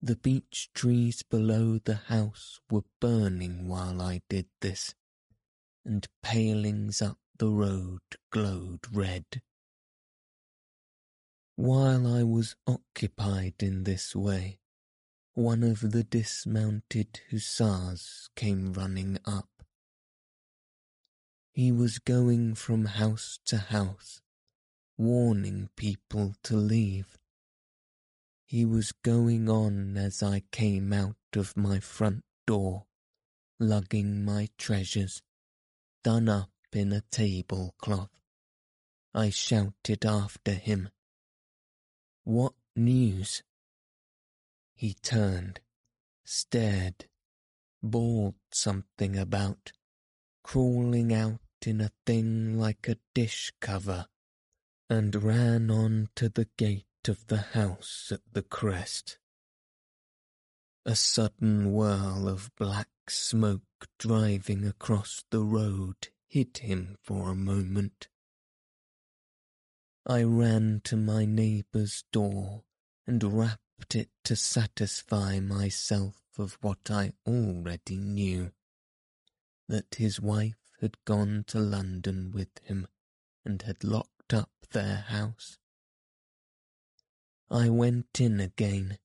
The 0.00 0.16
beech 0.16 0.70
trees 0.74 1.22
below 1.22 1.78
the 1.78 1.96
house 1.96 2.60
were 2.70 2.84
burning 3.00 3.68
while 3.68 4.00
I 4.00 4.22
did 4.28 4.46
this, 4.60 4.94
and 5.84 6.06
palings 6.22 7.02
up 7.02 7.18
the 7.36 7.50
road 7.50 8.00
glowed 8.30 8.80
red. 8.92 9.42
While 11.58 12.06
I 12.06 12.22
was 12.22 12.54
occupied 12.68 13.54
in 13.58 13.82
this 13.82 14.14
way, 14.14 14.60
one 15.34 15.64
of 15.64 15.80
the 15.90 16.04
dismounted 16.04 17.18
hussars 17.32 18.30
came 18.36 18.72
running 18.72 19.18
up. 19.24 19.48
He 21.50 21.72
was 21.72 21.98
going 21.98 22.54
from 22.54 22.84
house 22.84 23.40
to 23.46 23.56
house, 23.56 24.20
warning 24.96 25.70
people 25.74 26.36
to 26.44 26.56
leave. 26.56 27.18
He 28.46 28.64
was 28.64 28.92
going 28.92 29.48
on 29.48 29.96
as 29.96 30.22
I 30.22 30.44
came 30.52 30.92
out 30.92 31.16
of 31.34 31.56
my 31.56 31.80
front 31.80 32.22
door, 32.46 32.84
lugging 33.58 34.24
my 34.24 34.48
treasures, 34.58 35.22
done 36.04 36.28
up 36.28 36.52
in 36.72 36.92
a 36.92 37.02
tablecloth. 37.10 38.16
I 39.12 39.30
shouted 39.30 40.04
after 40.04 40.52
him 40.52 40.90
what 42.28 42.52
news? 42.76 43.42
He 44.74 44.92
turned, 44.92 45.60
stared, 46.26 47.06
bawled 47.82 48.34
something 48.52 49.16
about, 49.16 49.72
crawling 50.44 51.10
out 51.10 51.40
in 51.64 51.80
a 51.80 51.90
thing 52.04 52.58
like 52.58 52.86
a 52.86 52.98
dish 53.14 53.50
cover, 53.62 54.08
and 54.90 55.22
ran 55.22 55.70
on 55.70 56.10
to 56.16 56.28
the 56.28 56.46
gate 56.58 56.84
of 57.08 57.28
the 57.28 57.38
house 57.38 58.12
at 58.12 58.20
the 58.30 58.42
crest. 58.42 59.16
A 60.84 60.94
sudden 60.94 61.72
whirl 61.72 62.28
of 62.28 62.54
black 62.56 62.90
smoke 63.08 63.88
driving 63.98 64.66
across 64.66 65.24
the 65.30 65.42
road 65.42 66.08
hid 66.26 66.58
him 66.58 66.98
for 67.00 67.30
a 67.30 67.34
moment. 67.34 68.08
I 70.10 70.22
ran 70.22 70.80
to 70.84 70.96
my 70.96 71.26
neighbour's 71.26 72.02
door 72.12 72.64
and 73.06 73.22
rapped 73.22 73.94
it 73.94 74.08
to 74.24 74.36
satisfy 74.36 75.38
myself 75.38 76.22
of 76.38 76.56
what 76.62 76.90
I 76.90 77.12
already 77.26 77.98
knew, 77.98 78.52
that 79.68 79.96
his 79.96 80.18
wife 80.18 80.56
had 80.80 80.96
gone 81.04 81.44
to 81.48 81.60
London 81.60 82.30
with 82.30 82.48
him 82.62 82.88
and 83.44 83.60
had 83.60 83.84
locked 83.84 84.32
up 84.32 84.50
their 84.70 85.04
house. 85.08 85.58
I 87.50 87.68
went 87.68 88.18
in 88.18 88.40
again, 88.40 88.98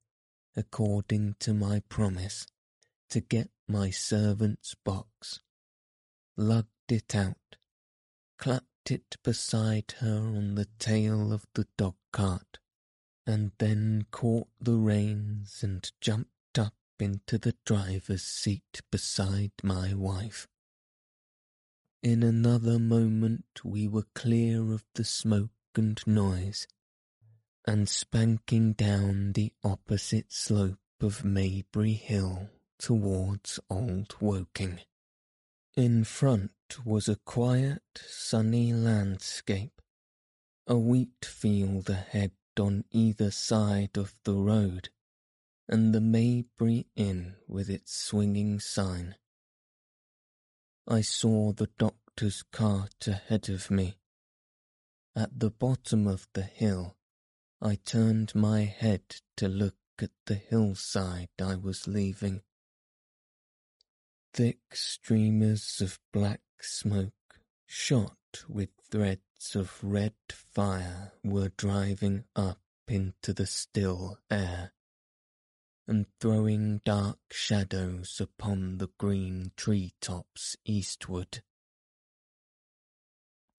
according 0.55 1.35
to 1.39 1.53
my 1.53 1.81
promise, 1.89 2.47
to 3.09 3.19
get 3.19 3.49
my 3.67 3.89
servant's 3.89 4.73
box, 4.85 5.41
lugged 6.37 6.69
it 6.89 7.13
out, 7.13 7.57
clapped 8.37 8.67
it 8.91 9.17
beside 9.23 9.93
her 9.99 10.17
on 10.17 10.55
the 10.55 10.67
tail 10.79 11.31
of 11.31 11.45
the 11.53 11.67
dog 11.77 11.95
cart, 12.11 12.59
and 13.25 13.51
then 13.57 14.05
caught 14.11 14.47
the 14.59 14.75
reins 14.75 15.63
and 15.63 15.91
jumped 16.01 16.59
up 16.59 16.75
into 16.99 17.37
the 17.37 17.55
driver's 17.65 18.23
seat 18.23 18.81
beside 18.91 19.51
my 19.63 19.93
wife. 19.93 20.47
In 22.01 22.21
another 22.21 22.79
moment 22.79 23.45
we 23.63 23.87
were 23.87 24.07
clear 24.13 24.73
of 24.73 24.83
the 24.95 25.05
smoke 25.05 25.49
and 25.75 26.01
noise, 26.05 26.67
and 27.65 27.87
spanking 27.87 28.73
down 28.73 29.31
the 29.33 29.53
opposite 29.63 30.31
slope 30.31 30.79
of 30.99 31.23
Maybury 31.23 31.93
Hill 31.93 32.49
towards 32.77 33.59
Old 33.69 34.15
Woking. 34.19 34.81
In 35.75 36.03
front 36.03 36.51
was 36.85 37.07
a 37.07 37.15
quiet, 37.15 37.81
sunny 37.95 38.73
landscape, 38.73 39.81
a 40.67 40.77
wheat 40.77 41.25
field 41.25 41.89
ahead 41.89 42.31
on 42.59 42.85
either 42.91 43.31
side 43.31 43.97
of 43.97 44.13
the 44.23 44.35
road, 44.35 44.89
and 45.67 45.93
the 45.93 46.01
Maybury 46.01 46.87
Inn 46.95 47.35
with 47.47 47.69
its 47.69 47.95
swinging 47.95 48.59
sign. 48.59 49.15
I 50.87 51.01
saw 51.01 51.53
the 51.53 51.69
doctor's 51.77 52.43
cart 52.51 53.07
ahead 53.07 53.49
of 53.49 53.71
me. 53.71 53.97
At 55.15 55.39
the 55.39 55.51
bottom 55.51 56.07
of 56.07 56.27
the 56.33 56.43
hill, 56.43 56.95
I 57.61 57.75
turned 57.75 58.35
my 58.35 58.61
head 58.61 59.03
to 59.37 59.47
look 59.47 59.75
at 59.99 60.11
the 60.25 60.35
hillside 60.35 61.29
I 61.41 61.55
was 61.55 61.87
leaving. 61.87 62.41
Thick 64.33 64.59
streamers 64.73 65.79
of 65.79 65.99
black 66.11 66.41
smoke, 66.61 67.39
shot 67.65 68.45
with 68.47 68.69
threads 68.89 69.55
of 69.55 69.83
red 69.83 70.13
fire, 70.29 71.13
were 71.23 71.51
driving 71.57 72.25
up 72.35 72.59
into 72.87 73.33
the 73.33 73.45
still 73.45 74.17
air 74.29 74.73
and 75.87 76.05
throwing 76.19 76.81
dark 76.85 77.19
shadows 77.31 78.21
upon 78.21 78.77
the 78.77 78.89
green 78.97 79.51
tree-tops 79.57 80.55
eastward. 80.65 81.41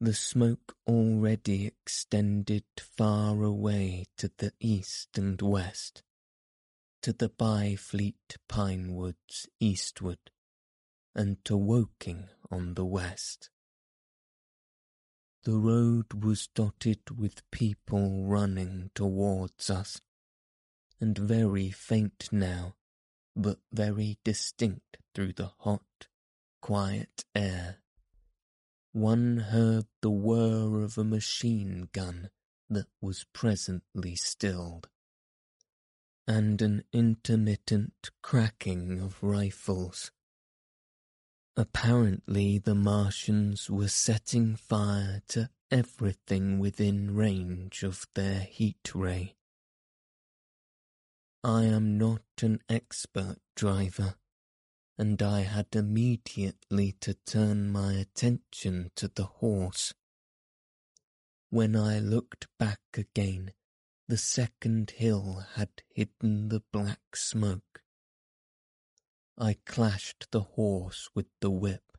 The 0.01 0.15
smoke 0.15 0.77
already 0.87 1.67
extended 1.67 2.65
far 2.79 3.43
away 3.43 4.07
to 4.19 4.31
the 4.39 4.53
east 4.59 5.17
and 5.17 5.41
west, 5.41 6.03
to 7.03 7.13
the 7.13 7.29
Byfleet 7.29 8.37
pine 8.49 8.95
woods 8.95 9.49
eastward, 9.61 10.19
and 11.15 11.45
to 11.45 11.57
Woking 11.57 12.29
on 12.51 12.75
the 12.75 12.85
west. 12.85 13.51
The 15.45 15.59
road 15.59 16.25
was 16.25 16.49
dotted 16.55 17.19
with 17.19 17.49
people 17.51 18.25
running 18.25 18.91
towards 18.95 19.69
us, 19.69 20.01
and 21.01 21.19
very 21.19 21.71
faint 21.71 22.31
now, 22.33 22.77
but 23.37 23.59
very 23.71 24.19
distinct 24.25 24.97
through 25.15 25.35
the 25.35 25.53
hot, 25.59 26.09
quiet 26.63 27.25
air. 27.35 27.79
One 28.93 29.37
heard 29.39 29.87
the 30.01 30.11
whir 30.11 30.83
of 30.83 30.97
a 30.97 31.05
machine 31.05 31.89
gun 31.93 32.31
that 32.71 32.87
was 33.03 33.27
presently 33.35 34.17
stilled, 34.17 34.89
and 36.27 36.63
an 36.63 36.85
intermittent 36.93 38.11
cracking 38.23 38.99
of 38.99 39.23
rifles. 39.23 40.11
Apparently 41.57 42.59
the 42.59 42.75
Martians 42.75 43.71
were 43.71 43.89
setting 43.89 44.57
fire 44.57 45.23
to 45.29 45.51
everything 45.71 46.59
within 46.59 47.15
range 47.15 47.85
of 47.85 48.07
their 48.15 48.41
heat 48.41 48.93
ray. 48.93 49.37
I 51.45 51.65
am 51.65 51.97
not 51.97 52.23
an 52.43 52.59
expert 52.69 53.37
driver, 53.55 54.17
and 54.99 55.23
I 55.23 55.43
had 55.43 55.69
immediately 55.77 56.97
to 57.01 57.15
turn 57.25 57.71
my 57.71 57.93
attention 57.93 58.91
to 58.97 59.07
the 59.07 59.27
horse. 59.27 59.95
When 61.51 61.77
I 61.77 62.01
looked 62.01 62.49
back 62.59 62.81
again, 62.95 63.53
the 64.09 64.19
second 64.19 64.91
hill 64.91 65.45
had 65.55 65.71
hidden 65.89 66.49
the 66.49 66.63
black 66.73 67.15
smoke. 67.15 67.84
I 69.37 69.55
clashed 69.67 70.31
the 70.31 70.43
horse 70.43 71.11
with 71.15 71.27
the 71.41 71.51
whip, 71.51 71.99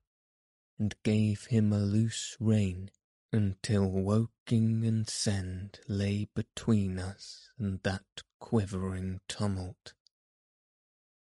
and 0.79 0.95
gave 1.03 1.45
him 1.45 1.73
a 1.73 1.79
loose 1.79 2.37
rein 2.39 2.91
until 3.31 3.89
Woking 3.89 4.85
and 4.85 5.09
Send 5.09 5.79
lay 5.89 6.29
between 6.33 6.97
us 6.97 7.49
and 7.57 7.81
that 7.83 8.23
quivering 8.39 9.19
tumult. 9.27 9.93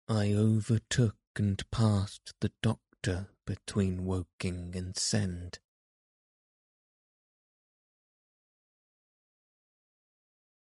I 0.08 0.32
overtook 0.32 1.16
and 1.36 1.62
passed 1.70 2.32
the 2.40 2.52
doctor 2.62 3.28
between 3.44 4.06
Woking 4.06 4.74
and 4.74 4.96
Send. 4.96 5.58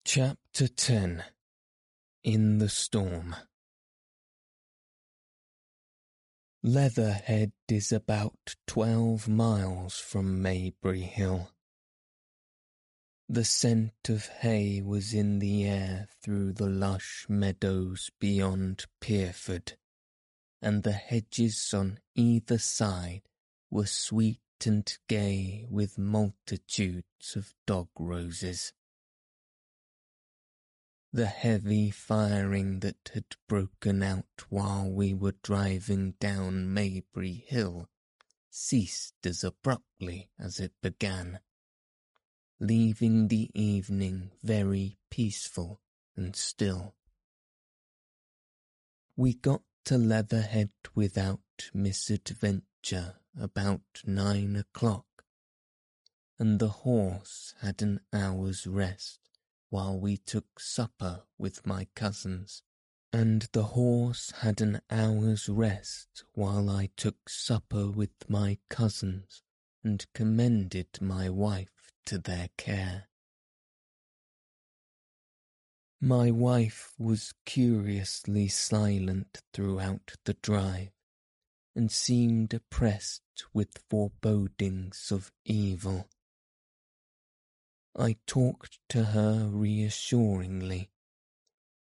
Chapter 0.04 0.68
10 0.68 1.24
In 2.24 2.58
the 2.58 2.68
Storm 2.68 3.34
Leatherhead 6.64 7.52
is 7.68 7.92
about 7.92 8.56
twelve 8.66 9.28
miles 9.28 10.00
from 10.00 10.42
Maybury 10.42 11.02
Hill. 11.02 11.52
The 13.28 13.44
scent 13.44 13.92
of 14.08 14.26
hay 14.26 14.82
was 14.82 15.14
in 15.14 15.38
the 15.38 15.64
air 15.64 16.08
through 16.20 16.54
the 16.54 16.68
lush 16.68 17.26
meadows 17.28 18.10
beyond 18.18 18.86
Pyrford, 19.00 19.74
and 20.60 20.82
the 20.82 20.92
hedges 20.92 21.72
on 21.72 22.00
either 22.16 22.58
side 22.58 23.22
were 23.70 23.86
sweet 23.86 24.40
and 24.66 24.98
gay 25.08 25.64
with 25.70 25.96
multitudes 25.96 27.36
of 27.36 27.54
dog 27.68 27.88
roses. 27.96 28.72
The 31.12 31.26
heavy 31.26 31.90
firing 31.90 32.80
that 32.80 33.10
had 33.14 33.24
broken 33.46 34.02
out 34.02 34.44
while 34.50 34.90
we 34.90 35.14
were 35.14 35.36
driving 35.42 36.12
down 36.20 36.72
Maybury 36.74 37.44
Hill 37.46 37.88
ceased 38.50 39.14
as 39.24 39.42
abruptly 39.42 40.30
as 40.38 40.60
it 40.60 40.72
began, 40.82 41.40
leaving 42.60 43.28
the 43.28 43.50
evening 43.54 44.32
very 44.42 44.98
peaceful 45.08 45.80
and 46.14 46.36
still. 46.36 46.94
We 49.16 49.32
got 49.32 49.62
to 49.86 49.96
Leatherhead 49.96 50.72
without 50.94 51.70
misadventure 51.72 53.16
about 53.34 54.02
nine 54.04 54.56
o'clock, 54.56 55.24
and 56.38 56.58
the 56.58 56.68
horse 56.68 57.54
had 57.60 57.80
an 57.80 58.00
hour's 58.12 58.66
rest 58.66 59.27
while 59.70 59.98
we 59.98 60.16
took 60.16 60.58
supper 60.58 61.22
with 61.38 61.66
my 61.66 61.86
cousins, 61.94 62.62
and 63.12 63.48
the 63.52 63.64
horse 63.64 64.32
had 64.40 64.60
an 64.60 64.80
hour's 64.90 65.48
rest 65.48 66.24
while 66.34 66.68
I 66.70 66.90
took 66.96 67.28
supper 67.28 67.90
with 67.90 68.28
my 68.28 68.58
cousins 68.68 69.42
and 69.84 70.06
commended 70.12 71.00
my 71.00 71.28
wife 71.28 71.92
to 72.06 72.18
their 72.18 72.48
care. 72.56 73.08
My 76.00 76.30
wife 76.30 76.94
was 76.96 77.34
curiously 77.44 78.46
silent 78.46 79.42
throughout 79.52 80.14
the 80.24 80.34
drive, 80.34 80.92
and 81.74 81.90
seemed 81.90 82.54
oppressed 82.54 83.44
with 83.52 83.82
forebodings 83.90 85.10
of 85.10 85.32
evil. 85.44 86.08
I 88.00 88.16
talked 88.28 88.78
to 88.90 89.06
her 89.06 89.48
reassuringly, 89.48 90.90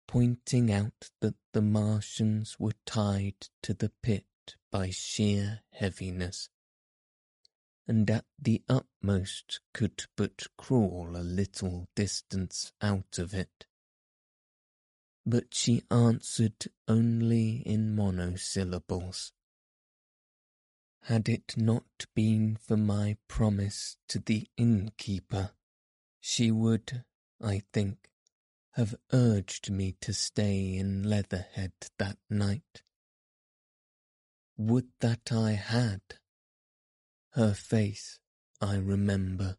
pointing 0.08 0.72
out 0.72 1.12
that 1.20 1.36
the 1.54 1.62
Martians 1.62 2.60
were 2.60 2.74
tied 2.88 3.50
to 3.62 3.76
the 3.76 3.92
pit 4.02 4.26
by 4.72 4.90
sheer 4.90 5.62
heaviness, 5.70 6.50
and 7.88 8.10
at 8.10 8.26
the 8.40 8.64
utmost 8.68 9.60
could 9.74 10.06
but 10.16 10.48
crawl 10.58 11.16
a 11.16 11.22
little 11.22 11.88
distance 11.94 12.72
out 12.82 13.20
of 13.20 13.36
it. 13.36 13.68
But 15.24 15.54
she 15.54 15.84
answered 15.92 16.66
only 16.88 17.58
in 17.58 17.96
monosyllables. 17.96 19.34
had 21.02 21.30
it 21.30 21.56
not 21.56 22.06
been 22.16 22.58
for 22.58 22.76
my 22.76 23.18
promise 23.28 23.98
to 24.08 24.20
the 24.20 24.48
innkeeper, 24.58 25.52
she 26.20 26.52
would, 26.52 27.04
I 27.42 27.64
think, 27.74 28.10
have 28.74 28.96
urged 29.12 29.72
me 29.72 29.96
to 30.02 30.14
stay 30.14 30.76
in 30.76 31.04
Leatherhead 31.04 31.74
that 31.98 32.18
night. 32.30 32.84
Would 34.58 34.90
that 35.00 35.32
I 35.32 35.52
had. 35.52 36.02
Her 37.32 37.54
face, 37.54 38.20
I 38.62 38.76
remember, 38.76 39.58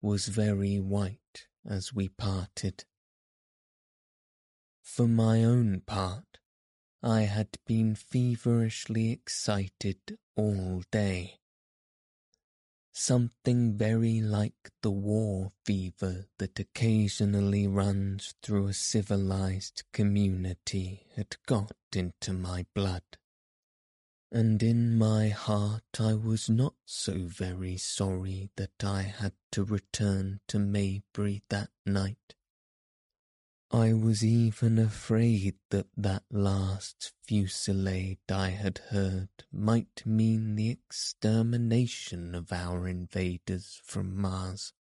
was 0.00 0.26
very 0.28 0.78
white 0.80 1.46
as 1.64 1.92
we 1.92 2.08
parted. 2.08 2.84
For 4.82 5.06
my 5.06 5.44
own 5.44 5.80
part, 5.80 6.38
I 7.02 7.22
had 7.22 7.58
been 7.66 7.94
feverishly 7.94 9.10
excited 9.10 10.18
all 10.36 10.82
day. 10.90 11.40
Something 12.94 13.78
very 13.78 14.20
like 14.20 14.70
the 14.82 14.90
war 14.90 15.50
fever 15.64 16.26
that 16.38 16.58
occasionally 16.58 17.66
runs 17.66 18.34
through 18.42 18.68
a 18.68 18.74
civilized 18.74 19.84
community 19.92 21.06
had 21.16 21.36
got 21.46 21.72
into 21.92 22.34
my 22.34 22.66
blood. 22.74 23.02
And 24.30 24.62
in 24.62 24.96
my 24.96 25.28
heart 25.28 26.00
I 26.00 26.14
was 26.14 26.48
not 26.48 26.74
so 26.84 27.24
very 27.26 27.76
sorry 27.76 28.50
that 28.56 28.84
I 28.84 29.02
had 29.02 29.32
to 29.52 29.64
return 29.64 30.40
to 30.48 30.58
Maybury 30.58 31.42
that 31.48 31.70
night. 31.84 32.34
I 33.74 33.94
was 33.94 34.22
even 34.22 34.78
afraid 34.78 35.54
that 35.70 35.86
that 35.96 36.24
last 36.30 37.12
fusillade 37.22 38.18
I 38.30 38.50
had 38.50 38.76
heard 38.90 39.30
might 39.50 40.04
mean 40.04 40.56
the 40.56 40.68
extermination 40.68 42.34
of 42.34 42.52
our 42.52 42.86
invaders 42.86 43.80
from 43.82 44.14
Mars. 44.20 44.74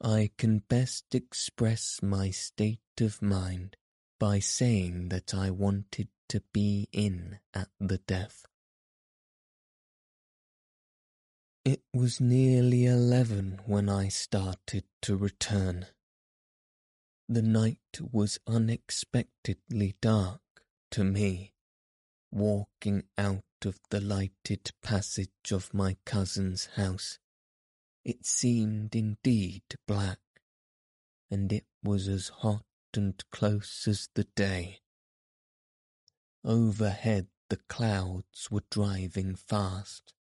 I 0.00 0.32
can 0.36 0.58
best 0.58 1.14
express 1.14 2.00
my 2.02 2.30
state 2.30 2.80
of 3.00 3.22
mind 3.22 3.76
by 4.18 4.40
saying 4.40 5.10
that 5.10 5.34
I 5.34 5.50
wanted 5.50 6.08
to 6.30 6.42
be 6.52 6.88
in 6.90 7.38
at 7.54 7.68
the 7.78 7.98
death. 7.98 8.44
It 11.64 11.84
was 11.94 12.20
nearly 12.20 12.86
eleven 12.86 13.60
when 13.66 13.88
I 13.88 14.08
started 14.08 14.82
to 15.02 15.16
return 15.16 15.86
the 17.34 17.40
night 17.40 17.98
was 18.10 18.38
unexpectedly 18.46 19.94
dark 20.02 20.40
to 20.90 21.02
me, 21.02 21.54
walking 22.30 23.04
out 23.16 23.44
of 23.64 23.80
the 23.88 24.00
lighted 24.00 24.70
passage 24.82 25.50
of 25.50 25.72
my 25.72 25.96
cousin's 26.04 26.66
house. 26.76 27.18
It 28.04 28.26
seemed 28.26 28.94
indeed 28.94 29.62
black, 29.86 30.18
and 31.30 31.50
it 31.52 31.64
was 31.82 32.06
as 32.06 32.28
hot 32.28 32.66
and 32.94 33.22
close 33.30 33.86
as 33.88 34.10
the 34.14 34.24
day. 34.24 34.80
Overhead 36.44 37.28
the 37.48 37.60
clouds 37.68 38.50
were 38.50 38.64
driving 38.70 39.36
fast, 39.36 40.12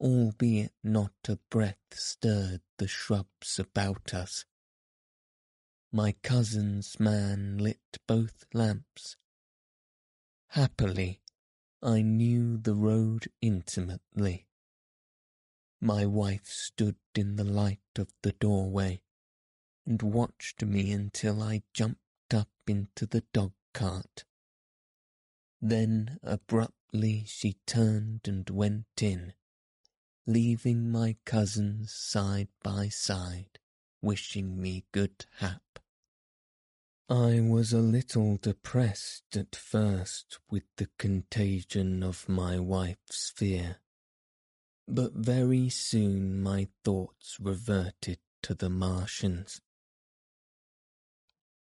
albeit 0.00 0.72
not 0.82 1.12
a 1.28 1.36
breath 1.48 1.76
stirred 1.92 2.62
the 2.78 2.88
shrubs 2.88 3.60
about 3.60 4.12
us 4.12 4.44
my 5.94 6.10
cousin's 6.24 6.98
man 6.98 7.56
lit 7.56 7.98
both 8.08 8.46
lamps. 8.52 9.16
Happily, 10.48 11.20
I 11.80 12.02
knew 12.02 12.56
the 12.56 12.74
road 12.74 13.28
intimately. 13.40 14.48
My 15.80 16.04
wife 16.04 16.46
stood 16.46 16.96
in 17.14 17.36
the 17.36 17.44
light 17.44 17.78
of 17.96 18.08
the 18.22 18.32
doorway 18.32 19.02
and 19.86 20.02
watched 20.02 20.64
me 20.64 20.90
until 20.90 21.40
I 21.40 21.62
jumped 21.72 22.34
up 22.34 22.50
into 22.66 23.06
the 23.06 23.22
dog 23.32 23.52
cart. 23.72 24.24
Then 25.62 26.18
abruptly 26.24 27.22
she 27.28 27.58
turned 27.66 28.22
and 28.26 28.50
went 28.50 29.00
in, 29.00 29.32
leaving 30.26 30.90
my 30.90 31.14
cousins 31.24 31.94
side 31.94 32.48
by 32.64 32.88
side, 32.88 33.60
wishing 34.02 34.60
me 34.60 34.86
good 34.90 35.26
hap. 35.38 35.63
I 37.08 37.40
was 37.40 37.74
a 37.74 37.80
little 37.80 38.38
depressed 38.38 39.36
at 39.36 39.54
first 39.54 40.38
with 40.50 40.62
the 40.76 40.88
contagion 40.98 42.02
of 42.02 42.26
my 42.30 42.58
wife's 42.58 43.30
fear, 43.36 43.80
but 44.88 45.12
very 45.12 45.68
soon 45.68 46.40
my 46.42 46.68
thoughts 46.82 47.38
reverted 47.38 48.20
to 48.44 48.54
the 48.54 48.70
Martians. 48.70 49.60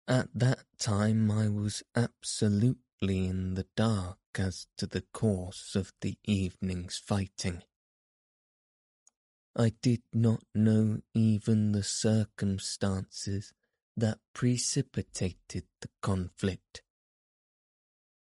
At 0.06 0.30
that 0.34 0.64
time 0.78 1.30
I 1.30 1.48
was 1.48 1.82
absolutely 1.94 3.26
in 3.26 3.52
the 3.52 3.66
dark 3.76 4.18
as 4.36 4.66
to 4.78 4.86
the 4.86 5.02
course 5.12 5.76
of 5.76 5.92
the 6.00 6.16
evening's 6.24 6.96
fighting. 6.96 7.64
I 9.54 9.74
did 9.82 10.02
not 10.10 10.42
know 10.54 11.02
even 11.12 11.72
the 11.72 11.82
circumstances 11.82 13.52
that 13.98 14.18
precipitated 14.32 15.64
the 15.80 15.88
conflict. 16.00 16.82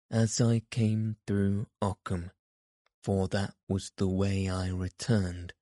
As 0.10 0.40
I 0.40 0.62
came 0.72 1.18
through 1.28 1.68
Ockham, 1.82 2.32
for 3.04 3.28
that 3.30 3.54
was 3.68 3.92
the 3.98 4.08
way 4.08 4.50
I 4.50 4.70
returned, 4.70 5.54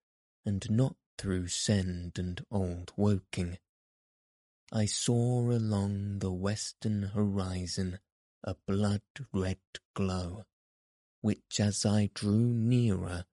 and 0.46 0.70
not 0.70 0.96
through 1.18 1.48
Send 1.48 2.20
and 2.20 2.46
Old 2.52 2.94
Woking, 2.96 3.58
I 4.72 4.86
saw 4.86 5.50
along 5.50 6.20
the 6.20 6.32
western 6.32 7.04
horizon 7.04 8.00
a 8.44 8.56
blood-red 8.68 9.60
glow, 9.96 10.44
which 11.22 11.60
as 11.60 11.84
I 11.84 12.12
drew 12.14 12.54
nearer 12.54 13.26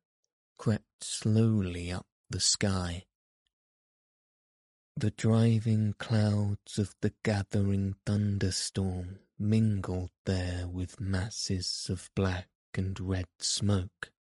crept 0.57 1.05
slowly 1.05 1.93
up 1.93 2.07
the 2.31 2.41
sky 2.41 3.05
the 5.03 5.11
driving 5.11 5.92
clouds 5.98 6.78
of 6.78 6.94
the 7.00 7.12
gathering 7.24 7.96
thunderstorm 8.07 9.18
mingled 9.36 10.12
there 10.26 10.68
with 10.68 11.00
masses 11.00 11.88
of 11.90 12.09
black 12.14 12.46
and 12.74 13.00
red 13.00 13.26
smoke. 13.40 14.12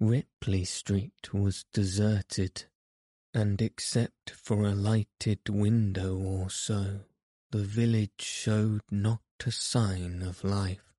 Ripley 0.00 0.64
Street 0.64 1.34
was 1.34 1.66
deserted, 1.74 2.64
and 3.34 3.60
except 3.60 4.30
for 4.30 4.64
a 4.64 4.74
lighted 4.74 5.46
window 5.50 6.16
or 6.16 6.48
so, 6.48 7.00
the 7.50 7.62
village 7.62 8.22
showed 8.22 8.80
not 8.90 9.20
a 9.44 9.52
sign 9.52 10.22
of 10.22 10.42
life. 10.42 10.94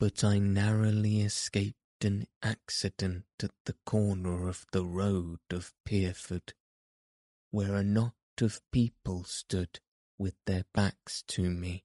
But 0.00 0.24
I 0.24 0.38
narrowly 0.38 1.20
escaped 1.20 1.76
an 2.02 2.26
accident 2.42 3.24
at 3.42 3.52
the 3.64 3.76
corner 3.86 4.48
of 4.48 4.66
the 4.72 4.84
road 4.84 5.38
of 5.50 5.72
Pyrford, 5.84 6.52
where 7.50 7.74
a 7.74 7.84
knot 7.84 8.14
of 8.40 8.60
people 8.72 9.24
stood 9.24 9.80
with 10.18 10.34
their 10.46 10.64
backs 10.74 11.22
to 11.28 11.48
me. 11.48 11.84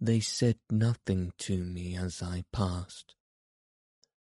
They 0.00 0.20
said 0.20 0.58
nothing 0.70 1.32
to 1.38 1.62
me 1.62 1.96
as 1.96 2.22
I 2.22 2.44
passed. 2.52 3.14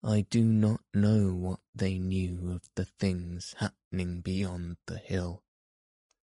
I 0.03 0.23
do 0.23 0.45
not 0.45 0.81
know 0.93 1.35
what 1.35 1.61
they 1.75 1.99
knew 1.99 2.53
of 2.53 2.63
the 2.75 2.85
things 2.85 3.55
happening 3.59 4.21
beyond 4.21 4.77
the 4.87 4.99
hill, 4.99 5.43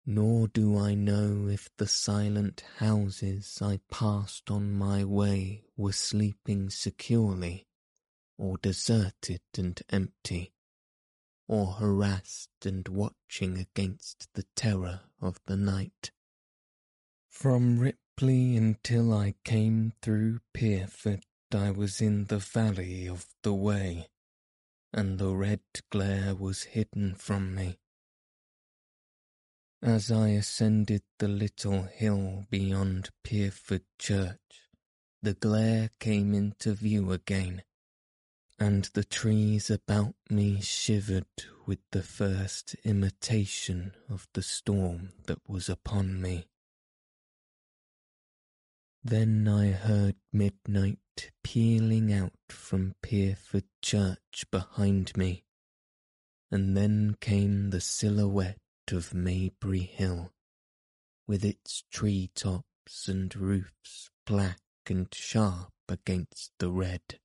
nor 0.06 0.48
do 0.48 0.78
I 0.78 0.94
know 0.94 1.48
if 1.48 1.70
the 1.78 1.88
silent 1.88 2.64
houses 2.78 3.60
I 3.62 3.80
passed 3.90 4.52
on 4.52 4.74
my 4.74 5.04
way 5.04 5.64
were 5.76 5.94
sleeping 5.94 6.70
securely 6.70 7.68
or 8.42 8.58
deserted 8.58 9.40
and 9.56 9.80
empty, 9.92 10.52
or 11.48 11.74
harassed 11.74 12.66
and 12.66 12.88
watching 12.88 13.60
against 13.60 14.28
the 14.34 14.44
terror 14.56 15.02
of 15.22 15.40
the 15.46 15.56
night. 15.56 16.10
From 17.30 17.78
Ripley 17.78 18.58
until 18.58 19.14
I 19.14 19.36
came 19.46 19.94
through 20.02 20.40
Pyrford, 20.56 21.22
I 21.54 21.70
was 21.70 22.02
in 22.02 22.26
the 22.26 22.40
valley 22.40 23.08
of 23.08 23.28
the 23.44 23.54
Wey, 23.54 24.08
and 24.92 25.20
the 25.20 25.36
red 25.36 25.62
glare 25.92 26.34
was 26.34 26.64
hidden 26.64 27.14
from 27.14 27.54
me. 27.54 27.78
As 29.84 30.12
I 30.12 30.30
ascended 30.30 31.04
the 31.20 31.28
little 31.28 31.84
hill 31.84 32.48
beyond 32.50 33.12
Pyrford 33.24 33.84
Church, 34.00 34.68
the 35.22 35.36
glare 35.36 35.92
came 36.00 36.34
into 36.34 36.74
view 36.74 37.12
again, 37.12 37.62
and 38.62 38.92
the 38.94 39.04
trees 39.04 39.72
about 39.72 40.14
me 40.30 40.62
shivered 40.62 41.26
with 41.66 41.80
the 41.94 42.04
first 42.04 42.76
imitation 42.84 43.92
of 44.08 44.28
the 44.34 44.44
storm 44.44 45.10
that 45.26 45.40
was 45.48 45.68
upon 45.68 46.22
me. 46.22 46.46
Then 49.04 49.48
I 49.48 49.72
heard 49.72 50.16
midnight 50.32 51.32
pealing 51.44 52.14
out 52.14 52.38
from 52.50 52.94
Pyrford 53.02 53.64
Church 53.82 54.46
behind 54.52 55.18
me, 55.18 55.44
and 56.52 56.78
then 56.78 57.16
came 57.20 57.72
the 57.72 57.82
silhouette 57.82 58.60
of 58.92 59.12
Maybury 59.12 59.90
Hill, 59.92 60.34
with 61.26 61.44
its 61.44 61.84
tree 61.92 62.30
tops 62.36 63.08
and 63.08 63.36
roofs 63.36 64.12
black 64.28 64.62
and 64.88 65.08
sharp 65.12 65.74
against 65.90 66.52
the 66.60 66.70
red. 66.70 67.18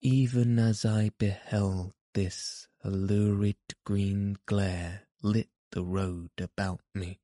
Even 0.00 0.60
as 0.60 0.84
I 0.84 1.10
beheld 1.18 1.92
this, 2.14 2.68
a 2.84 2.90
lurid 2.90 3.56
green 3.84 4.38
glare 4.46 5.08
lit 5.22 5.48
the 5.72 5.82
road 5.82 6.30
about 6.38 6.82
me 6.94 7.18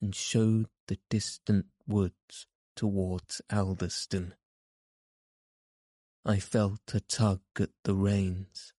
and 0.00 0.14
showed 0.14 0.68
the 0.86 0.98
distant 1.10 1.66
woods 1.86 2.46
towards 2.74 3.42
Addlestone. 3.50 4.34
I 6.24 6.40
felt 6.40 6.94
a 6.94 7.00
tug 7.00 7.42
at 7.60 7.70
the 7.84 7.94
reins. 7.94 8.72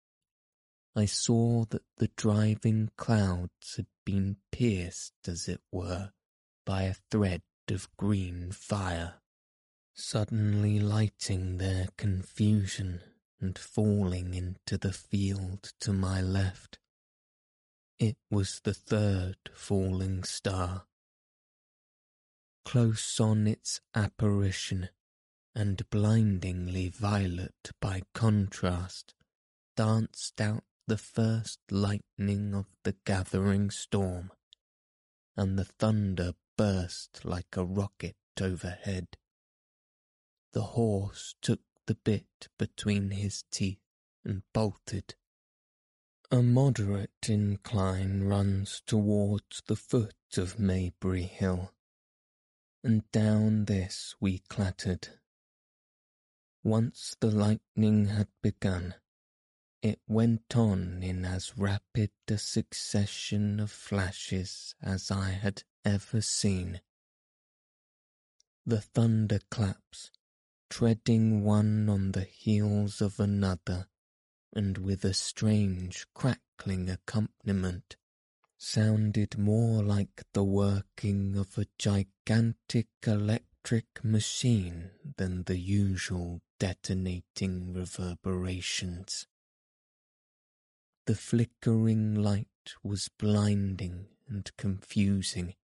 I 0.95 1.05
saw 1.05 1.65
that 1.65 1.83
the 1.97 2.09
driving 2.15 2.89
clouds 2.97 3.75
had 3.75 3.87
been 4.05 4.37
pierced, 4.51 5.13
as 5.27 5.47
it 5.47 5.61
were, 5.71 6.13
by 6.65 6.83
a 6.83 6.95
thread 7.11 7.43
of 7.67 7.95
green 7.95 8.51
fire, 8.51 9.21
suddenly 9.93 10.79
lighting 10.79 11.59
their 11.59 11.89
confusion 11.95 13.01
and 13.41 13.57
falling 13.57 14.33
into 14.33 14.77
the 14.77 14.91
field 14.91 15.73
to 15.79 15.93
my 15.93 16.21
left. 16.21 16.79
It 17.97 18.17
was 18.29 18.61
the 18.63 18.73
third 18.73 19.37
falling 19.53 20.23
star. 20.23 20.85
Close 22.65 23.19
on 23.19 23.47
its 23.47 23.81
apparition, 23.95 24.89
and 25.55 25.89
blindingly 25.89 26.89
violet 26.89 27.71
by 27.81 28.03
contrast, 28.13 29.15
danced 29.75 30.39
out 30.39 30.63
the 30.87 30.97
first 30.97 31.59
lightning 31.71 32.53
of 32.53 32.65
the 32.83 32.95
gathering 33.05 33.69
storm, 33.69 34.31
and 35.35 35.57
the 35.57 35.65
thunder 35.65 36.33
burst 36.57 37.23
like 37.23 37.55
a 37.55 37.63
rocket 37.63 38.15
overhead. 38.41 39.07
The 40.53 40.61
horse 40.61 41.35
took 41.41 41.61
the 41.89 41.95
bit 41.95 42.49
between 42.59 43.09
his 43.09 43.45
teeth 43.49 43.81
and 44.23 44.43
bolted. 44.53 45.15
A 46.29 46.43
moderate 46.43 47.27
incline 47.27 48.25
runs 48.25 48.83
towards 48.85 49.63
the 49.65 49.75
foot 49.75 50.13
of 50.37 50.59
Maybury 50.59 51.23
Hill, 51.23 51.73
and 52.83 53.11
down 53.11 53.65
this 53.65 54.13
we 54.19 54.37
clattered. 54.37 55.07
Once 56.63 57.15
the 57.19 57.31
lightning 57.31 58.05
had 58.05 58.27
begun, 58.43 58.93
it 59.81 59.99
went 60.07 60.55
on 60.55 61.01
in 61.01 61.25
as 61.25 61.57
rapid 61.57 62.11
a 62.27 62.37
succession 62.37 63.59
of 63.59 63.71
flashes 63.71 64.75
as 64.79 65.09
I 65.09 65.31
had 65.31 65.63
ever 65.83 66.21
seen. 66.21 66.81
The 68.63 68.81
thunderclaps 68.81 70.11
treading 70.69 71.43
one 71.43 71.89
on 71.89 72.11
the 72.11 72.23
heels 72.23 73.01
of 73.01 73.19
another, 73.19 73.87
and 74.53 74.77
with 74.77 75.03
a 75.03 75.13
strange 75.13 76.05
crackling 76.13 76.89
accompaniment, 76.89 77.97
sounded 78.57 79.37
more 79.37 79.83
like 79.83 80.23
the 80.33 80.43
working 80.43 81.35
of 81.37 81.57
a 81.57 81.65
gigantic 81.77 82.87
electric 83.05 84.03
machine 84.03 84.91
than 85.17 85.43
the 85.43 85.57
usual 85.57 86.41
detonating 86.59 87.73
reverberations. 87.73 89.27
The 91.05 91.15
flickering 91.15 92.15
light 92.15 92.47
was 92.83 93.09
blinding 93.17 94.07
and 94.27 94.51
confusing, 94.57 95.55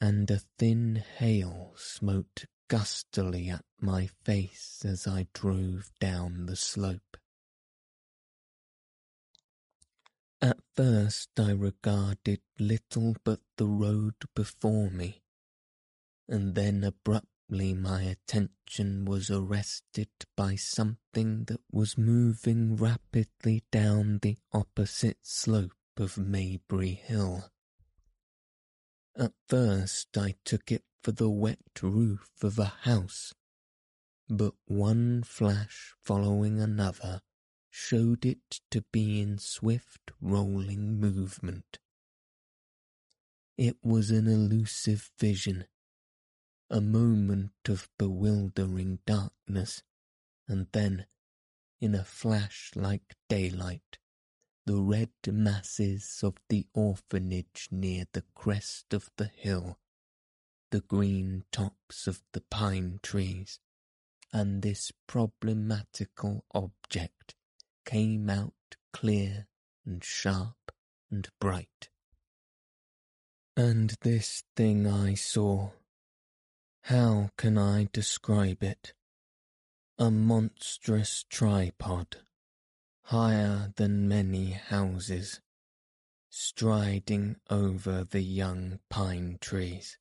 and 0.00 0.30
a 0.30 0.40
thin 0.58 1.02
hail 1.18 1.74
smote 1.76 2.46
gustily 2.72 3.50
at 3.50 3.66
my 3.82 4.08
face 4.24 4.82
as 4.82 5.06
I 5.06 5.26
drove 5.34 5.90
down 6.00 6.46
the 6.46 6.56
slope. 6.56 7.18
At 10.40 10.56
first 10.74 11.28
I 11.38 11.50
regarded 11.50 12.40
little 12.58 13.14
but 13.24 13.40
the 13.58 13.66
road 13.66 14.14
before 14.34 14.88
me, 14.88 15.20
and 16.26 16.54
then 16.54 16.82
abruptly 16.82 17.74
my 17.74 18.04
attention 18.04 19.04
was 19.04 19.30
arrested 19.30 20.08
by 20.34 20.54
something 20.54 21.44
that 21.48 21.60
was 21.70 21.98
moving 21.98 22.76
rapidly 22.76 23.64
down 23.70 24.20
the 24.22 24.38
opposite 24.50 25.18
slope 25.20 25.72
of 25.98 26.16
Maybury 26.16 26.94
Hill. 26.94 27.50
At 29.14 29.32
first 29.46 30.16
I 30.16 30.36
took 30.46 30.72
it 30.72 30.84
for 31.02 31.12
the 31.12 31.28
wet 31.28 31.82
roof 31.82 32.30
of 32.42 32.58
a 32.58 32.72
house, 32.82 33.34
but 34.28 34.54
one 34.66 35.22
flash 35.24 35.94
following 36.00 36.60
another 36.60 37.20
showed 37.68 38.24
it 38.24 38.60
to 38.70 38.82
be 38.92 39.20
in 39.20 39.36
swift 39.38 40.12
rolling 40.20 41.00
movement. 41.00 41.78
It 43.56 43.76
was 43.82 44.10
an 44.10 44.28
elusive 44.28 45.10
vision, 45.18 45.66
a 46.70 46.80
moment 46.80 47.52
of 47.68 47.88
bewildering 47.98 49.00
darkness, 49.04 49.82
and 50.46 50.68
then, 50.72 51.06
in 51.80 51.94
a 51.94 52.04
flash 52.04 52.70
like 52.76 53.16
daylight, 53.28 53.98
the 54.66 54.80
red 54.80 55.10
masses 55.26 56.20
of 56.22 56.36
the 56.48 56.66
orphanage 56.74 57.68
near 57.72 58.04
the 58.12 58.24
crest 58.34 58.94
of 58.94 59.10
the 59.16 59.26
hill 59.26 59.78
the 60.72 60.80
green 60.80 61.44
tops 61.52 62.06
of 62.06 62.22
the 62.32 62.40
pine 62.40 62.98
trees, 63.02 63.60
and 64.32 64.62
this 64.62 64.90
problematical 65.06 66.46
object 66.54 67.34
came 67.84 68.30
out 68.30 68.54
clear 68.90 69.46
and 69.84 70.02
sharp 70.02 70.72
and 71.10 71.28
bright. 71.38 71.90
And 73.54 73.94
this 74.00 74.44
thing 74.56 74.86
I 74.86 75.12
saw, 75.12 75.72
how 76.84 77.28
can 77.36 77.58
I 77.58 77.88
describe 77.92 78.62
it? 78.62 78.94
A 79.98 80.10
monstrous 80.10 81.26
tripod, 81.28 82.16
higher 83.04 83.74
than 83.76 84.08
many 84.08 84.52
houses, 84.52 85.42
striding 86.30 87.36
over 87.50 88.04
the 88.04 88.22
young 88.22 88.80
pine 88.88 89.36
trees 89.38 89.98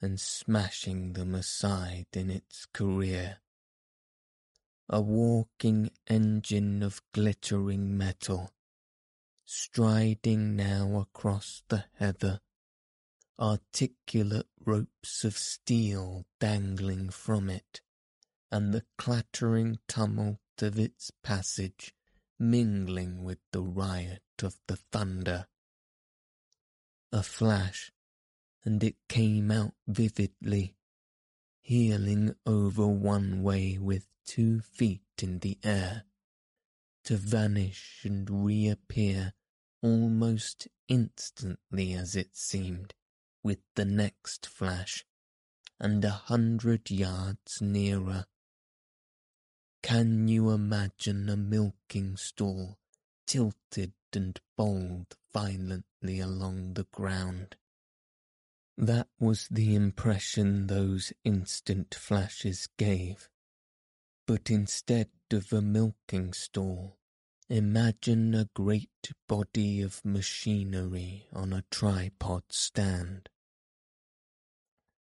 and 0.00 0.20
smashing 0.20 1.14
them 1.14 1.34
aside 1.34 2.06
in 2.12 2.30
its 2.30 2.66
career. 2.66 3.38
A 4.88 5.00
walking 5.00 5.90
engine 6.06 6.82
of 6.82 7.02
glittering 7.12 7.96
metal, 7.96 8.52
striding 9.44 10.54
now 10.54 10.98
across 10.98 11.62
the 11.68 11.84
heather, 11.94 12.40
articulate 13.38 14.48
ropes 14.64 15.24
of 15.24 15.36
steel 15.36 16.24
dangling 16.38 17.10
from 17.10 17.50
it, 17.50 17.80
and 18.50 18.72
the 18.72 18.84
clattering 18.96 19.78
tumult 19.88 20.38
of 20.60 20.78
its 20.78 21.10
passage 21.22 21.94
mingling 22.38 23.24
with 23.24 23.38
the 23.52 23.62
riot 23.62 24.22
of 24.42 24.56
the 24.66 24.76
thunder. 24.76 25.46
A 27.12 27.22
flash 27.22 27.92
and 28.66 28.82
it 28.82 28.96
came 29.08 29.52
out 29.52 29.72
vividly, 29.86 30.74
heeling 31.62 32.34
over 32.44 32.84
one 32.84 33.40
way 33.40 33.78
with 33.80 34.08
two 34.26 34.58
feet 34.60 35.02
in 35.22 35.38
the 35.38 35.56
air, 35.62 36.02
to 37.04 37.16
vanish 37.16 38.00
and 38.02 38.44
reappear 38.44 39.32
almost 39.82 40.66
instantly 40.88 41.94
as 41.94 42.16
it 42.16 42.36
seemed, 42.36 42.92
with 43.44 43.60
the 43.76 43.84
next 43.84 44.46
flash, 44.46 45.04
and 45.78 46.04
a 46.04 46.10
hundred 46.10 46.90
yards 46.90 47.60
nearer. 47.60 48.26
Can 49.80 50.26
you 50.26 50.50
imagine 50.50 51.28
a 51.28 51.36
milking 51.36 52.16
stool 52.16 52.80
tilted 53.28 53.92
and 54.12 54.40
bowled 54.56 55.14
violently 55.32 56.18
along 56.18 56.74
the 56.74 56.86
ground? 56.90 57.54
That 58.78 59.08
was 59.18 59.48
the 59.50 59.74
impression 59.74 60.66
those 60.66 61.12
instant 61.24 61.94
flashes 61.94 62.68
gave. 62.76 63.30
But 64.26 64.50
instead 64.50 65.08
of 65.32 65.52
a 65.52 65.62
milking 65.62 66.34
stall, 66.34 66.98
imagine 67.48 68.34
a 68.34 68.50
great 68.54 69.12
body 69.26 69.80
of 69.80 70.04
machinery 70.04 71.26
on 71.32 71.52
a 71.52 71.64
tripod 71.70 72.42
stand. 72.50 73.30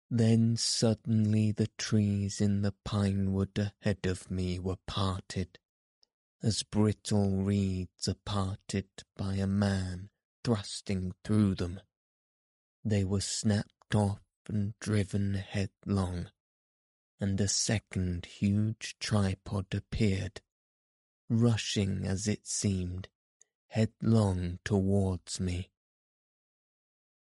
Then 0.08 0.56
suddenly 0.56 1.50
the 1.50 1.70
trees 1.76 2.40
in 2.40 2.62
the 2.62 2.74
pine 2.84 3.32
wood 3.32 3.58
ahead 3.58 4.06
of 4.06 4.30
me 4.30 4.60
were 4.60 4.78
parted, 4.86 5.58
as 6.42 6.62
brittle 6.62 7.42
reeds 7.42 8.06
are 8.06 8.14
parted 8.24 8.86
by 9.16 9.34
a 9.34 9.46
man 9.48 10.10
thrusting 10.44 11.14
through 11.24 11.56
them. 11.56 11.80
They 12.84 13.02
were 13.02 13.20
snapped 13.20 13.94
off 13.94 14.20
and 14.46 14.78
driven 14.78 15.34
headlong, 15.34 16.30
and 17.18 17.40
a 17.40 17.48
second 17.48 18.26
huge 18.26 18.96
tripod 19.00 19.66
appeared, 19.72 20.42
rushing 21.30 22.04
as 22.06 22.28
it 22.28 22.46
seemed, 22.46 23.08
headlong 23.68 24.58
towards 24.64 25.40
me. 25.40 25.70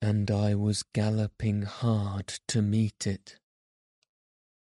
And 0.01 0.29
I 0.29 0.53
was 0.55 0.83
galloping 0.83 1.63
hard 1.63 2.27
to 2.47 2.61
meet 2.61 3.07
it. 3.07 3.37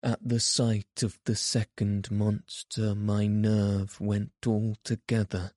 At 0.02 0.26
the 0.26 0.40
sight 0.40 1.02
of 1.02 1.18
the 1.24 1.36
second 1.36 2.10
monster 2.10 2.94
my 2.94 3.26
nerve 3.26 4.00
went 4.00 4.32
altogether. 4.46 5.52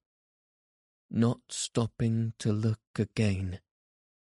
Not 1.10 1.40
stopping 1.50 2.34
to 2.40 2.52
look 2.52 2.82
again, 3.00 3.62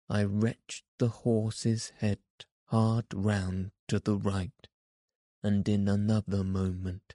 I 0.09 0.23
retched 0.23 0.85
the 0.99 1.09
horse's 1.09 1.89
head 1.97 2.19
hard 2.67 3.13
round 3.13 3.71
to 3.89 3.99
the 3.99 4.15
right, 4.15 4.67
and 5.43 5.67
in 5.67 5.89
another 5.89 6.43
moment 6.43 7.13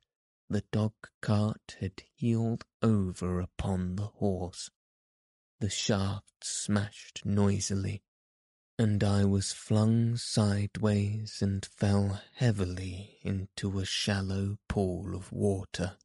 the 0.50 0.62
dog 0.70 0.92
cart 1.22 1.76
had 1.80 2.02
heeled 2.14 2.64
over 2.82 3.40
upon 3.40 3.96
the 3.96 4.08
horse. 4.08 4.70
The 5.60 5.70
shaft 5.70 6.44
smashed 6.44 7.24
noisily, 7.24 8.02
and 8.78 9.02
I 9.02 9.24
was 9.24 9.52
flung 9.52 10.16
sideways 10.18 11.40
and 11.40 11.64
fell 11.64 12.20
heavily 12.34 13.18
into 13.22 13.78
a 13.78 13.86
shallow 13.86 14.58
pool 14.68 15.14
of 15.14 15.32
water. 15.32 15.96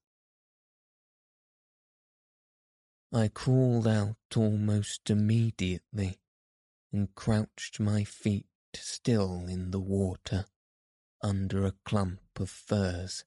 I 3.11 3.27
crawled 3.27 3.87
out 3.87 4.17
almost 4.35 5.09
immediately 5.09 6.19
and 6.91 7.13
crouched 7.15 7.79
my 7.79 8.03
feet 8.03 8.47
still 8.73 9.47
in 9.47 9.71
the 9.71 9.79
water 9.79 10.45
under 11.21 11.65
a 11.65 11.73
clump 11.85 12.21
of 12.39 12.49
firs. 12.49 13.25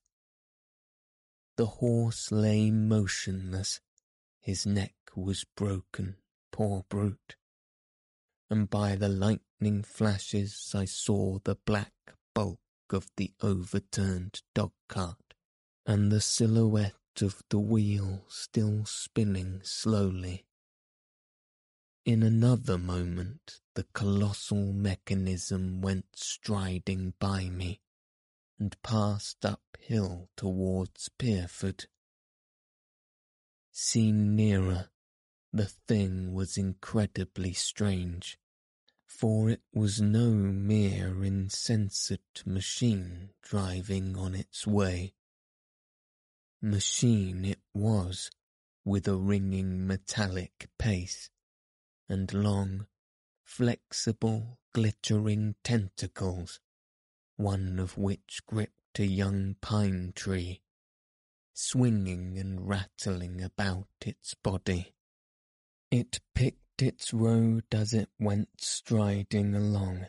The 1.57 1.67
horse 1.67 2.33
lay 2.33 2.71
motionless, 2.71 3.81
his 4.41 4.65
neck 4.65 4.95
was 5.15 5.45
broken, 5.57 6.17
poor 6.53 6.85
brute, 6.89 7.37
and 8.49 8.71
by 8.71 8.97
the 8.97 9.09
lightning 9.09 9.83
flashes 9.83 10.73
I 10.75 10.85
saw 10.85 11.39
the 11.45 11.57
black 11.57 11.93
bulk 12.35 12.61
of 12.91 13.11
the 13.17 13.33
overturned 13.43 14.43
dog 14.55 14.73
cart 14.89 15.35
and 15.87 16.11
the 16.11 16.21
silhouette 16.21 16.95
of 17.21 17.43
the 17.51 17.59
wheel 17.59 18.25
still 18.29 18.85
spinning 18.85 19.61
slowly. 19.65 20.47
In 22.11 22.25
another 22.25 22.77
moment 22.77 23.61
the 23.75 23.85
colossal 23.93 24.73
mechanism 24.73 25.81
went 25.81 26.07
striding 26.17 27.15
by 27.21 27.49
me 27.49 27.83
and 28.59 28.75
passed 28.83 29.47
uphill 29.47 30.29
towards 30.37 31.09
Pyrford. 31.11 31.87
Seen 33.71 34.35
nearer, 34.35 34.91
the 35.53 35.67
thing 35.87 36.33
was 36.35 36.59
incredibly 36.59 37.53
strange, 37.53 38.41
for 39.07 39.49
it 39.49 39.63
was 39.73 40.01
no 40.01 40.31
mere 40.31 41.23
insensate 41.23 42.45
machine 42.45 43.31
driving 43.41 44.17
on 44.17 44.35
its 44.35 44.67
way. 44.67 45.15
Machine 46.61 47.45
it 47.45 47.61
was, 47.73 48.33
with 48.85 49.07
a 49.07 49.17
ringing 49.17 49.87
metallic 49.87 50.69
pace 50.77 51.31
and 52.11 52.35
long, 52.35 52.87
flexible, 53.45 54.59
glittering 54.73 55.55
tentacles, 55.63 56.59
one 57.37 57.79
of 57.79 57.97
which 57.97 58.41
gripped 58.49 58.99
a 58.99 59.07
young 59.07 59.55
pine 59.61 60.13
tree, 60.17 60.61
swinging 61.55 62.37
and 62.37 62.69
rattling 62.69 63.41
about 63.41 63.87
its 64.05 64.35
body. 64.35 64.93
It 65.93 66.21
picked 66.35 66.83
its 66.83 67.15
road 67.15 67.65
as 67.71 67.95
it 67.95 68.09
went 68.19 68.61
striding 68.61 69.55
along, 69.55 70.07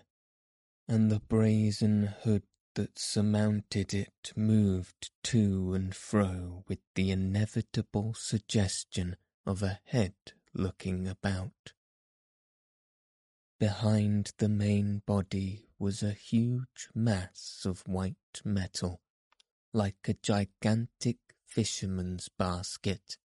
and 0.87 1.11
the 1.11 1.19
brazen 1.19 2.15
hood 2.23 2.43
that 2.73 2.97
surmounted 2.97 3.93
it 3.93 4.33
moved 4.35 5.11
to 5.23 5.75
and 5.75 5.95
fro 5.95 6.63
with 6.67 6.79
the 6.95 7.11
inevitable 7.11 8.15
suggestion 8.15 9.17
of 9.45 9.61
a 9.61 9.79
head 9.85 10.15
looking 10.53 11.07
about. 11.07 11.73
Behind 13.61 14.33
the 14.39 14.49
main 14.49 15.03
body 15.05 15.67
was 15.77 16.01
a 16.01 16.13
huge 16.13 16.89
mass 16.95 17.61
of 17.63 17.87
white 17.87 18.41
metal, 18.43 19.01
like 19.71 19.97
a 20.07 20.15
gigantic 20.15 21.17
fisherman's 21.45 22.27
basket, 22.27 23.19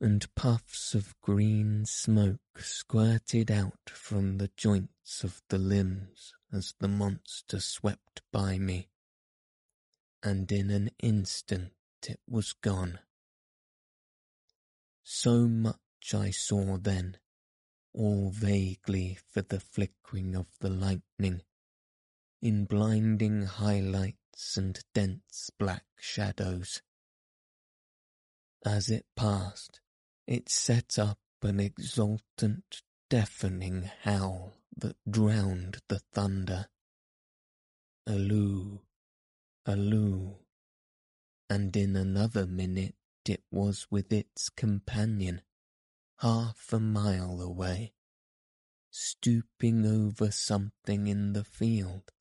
and 0.00 0.32
puffs 0.36 0.94
of 0.94 1.20
green 1.20 1.84
smoke 1.86 2.60
squirted 2.60 3.50
out 3.50 3.90
from 3.90 4.38
the 4.38 4.52
joints 4.56 5.24
of 5.24 5.42
the 5.48 5.58
limbs 5.58 6.34
as 6.52 6.74
the 6.78 6.86
monster 6.86 7.58
swept 7.58 8.22
by 8.30 8.58
me, 8.58 8.90
and 10.22 10.52
in 10.52 10.70
an 10.70 10.88
instant 11.02 11.72
it 12.06 12.20
was 12.30 12.52
gone. 12.52 13.00
So 15.02 15.48
much 15.48 16.14
I 16.14 16.30
saw 16.30 16.78
then 16.78 17.16
all 17.94 18.30
vaguely 18.30 19.18
for 19.30 19.42
the 19.42 19.60
flickering 19.60 20.34
of 20.34 20.46
the 20.60 20.70
lightning, 20.70 21.42
in 22.40 22.64
blinding 22.64 23.42
highlights 23.42 24.56
and 24.56 24.80
dense 24.94 25.50
black 25.58 25.84
shadows. 25.98 26.82
As 28.64 28.88
it 28.88 29.06
passed, 29.16 29.80
it 30.26 30.48
set 30.48 30.98
up 30.98 31.18
an 31.42 31.60
exultant, 31.60 32.82
deafening 33.10 33.90
howl 34.02 34.54
that 34.76 34.96
drowned 35.08 35.78
the 35.88 36.00
thunder. 36.12 36.66
Aloo, 38.08 38.80
aloo, 39.66 40.36
and 41.50 41.76
in 41.76 41.96
another 41.96 42.46
minute 42.46 42.94
it 43.26 43.42
was 43.50 43.86
with 43.90 44.12
its 44.12 44.48
companion 44.48 45.42
half 46.22 46.72
a 46.72 46.78
mile 46.78 47.40
away, 47.40 47.92
stooping 48.92 49.84
over 49.84 50.30
something 50.30 51.08
in 51.08 51.32
the 51.32 51.42
field. 51.42 52.12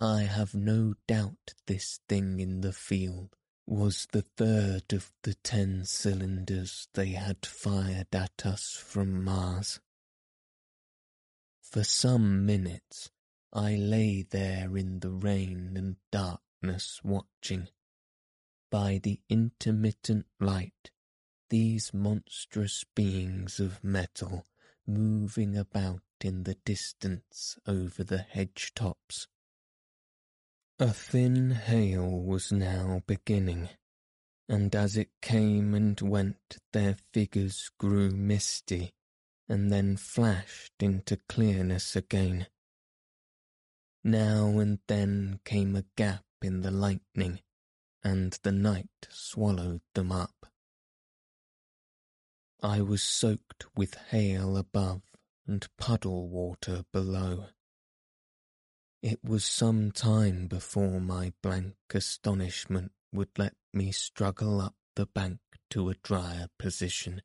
I 0.00 0.22
have 0.22 0.56
no 0.56 0.94
doubt 1.06 1.54
this 1.68 2.00
thing 2.08 2.40
in 2.40 2.62
the 2.62 2.72
field 2.72 3.36
was 3.64 4.08
the 4.10 4.24
third 4.36 4.92
of 4.92 5.12
the 5.22 5.34
ten 5.34 5.84
cylinders 5.84 6.88
they 6.94 7.10
had 7.10 7.46
fired 7.46 8.12
at 8.12 8.44
us 8.44 8.82
from 8.84 9.22
Mars. 9.22 9.78
For 11.60 11.84
some 11.84 12.44
minutes 12.44 13.10
I 13.52 13.76
lay 13.76 14.26
there 14.28 14.76
in 14.76 14.98
the 14.98 15.12
rain 15.12 15.74
and 15.76 15.94
darkness 16.10 17.00
watching. 17.04 17.68
By 18.68 18.98
the 19.00 19.20
intermittent 19.28 20.26
light 20.40 20.90
these 21.50 21.92
monstrous 21.92 22.84
beings 22.94 23.60
of 23.60 23.84
metal 23.84 24.46
moving 24.86 25.56
about 25.56 26.02
in 26.22 26.44
the 26.44 26.54
distance 26.64 27.58
over 27.66 28.02
the 28.02 28.18
hedge 28.18 28.72
tops. 28.74 29.26
A 30.78 30.92
thin 30.92 31.50
hail 31.50 32.08
was 32.08 32.50
now 32.50 33.02
beginning, 33.06 33.68
and 34.48 34.74
as 34.74 34.96
it 34.96 35.10
came 35.20 35.74
and 35.74 36.00
went 36.00 36.58
their 36.72 36.96
figures 37.12 37.70
grew 37.78 38.10
misty 38.10 38.92
and 39.48 39.70
then 39.70 39.96
flashed 39.96 40.72
into 40.80 41.18
clearness 41.28 41.96
again. 41.96 42.46
Now 44.04 44.58
and 44.58 44.78
then 44.86 45.40
came 45.44 45.76
a 45.76 45.84
gap 45.96 46.24
in 46.40 46.62
the 46.62 46.70
lightning, 46.70 47.40
and 48.02 48.38
the 48.42 48.52
night 48.52 49.08
swallowed 49.10 49.82
them 49.94 50.12
up. 50.12 50.39
I 52.62 52.82
was 52.82 53.02
soaked 53.02 53.64
with 53.74 53.94
hail 54.10 54.56
above 54.56 55.02
and 55.46 55.66
puddle 55.78 56.28
water 56.28 56.84
below. 56.92 57.46
It 59.02 59.24
was 59.24 59.46
some 59.46 59.92
time 59.92 60.46
before 60.46 61.00
my 61.00 61.32
blank 61.42 61.76
astonishment 61.94 62.92
would 63.12 63.30
let 63.38 63.54
me 63.72 63.92
struggle 63.92 64.60
up 64.60 64.74
the 64.94 65.06
bank 65.06 65.38
to 65.70 65.88
a 65.88 65.94
drier 65.94 66.48
position, 66.58 67.22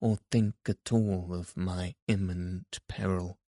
or 0.00 0.18
think 0.30 0.54
at 0.66 0.90
all 0.90 1.34
of 1.34 1.54
my 1.54 1.94
imminent 2.08 2.78
peril. 2.88 3.38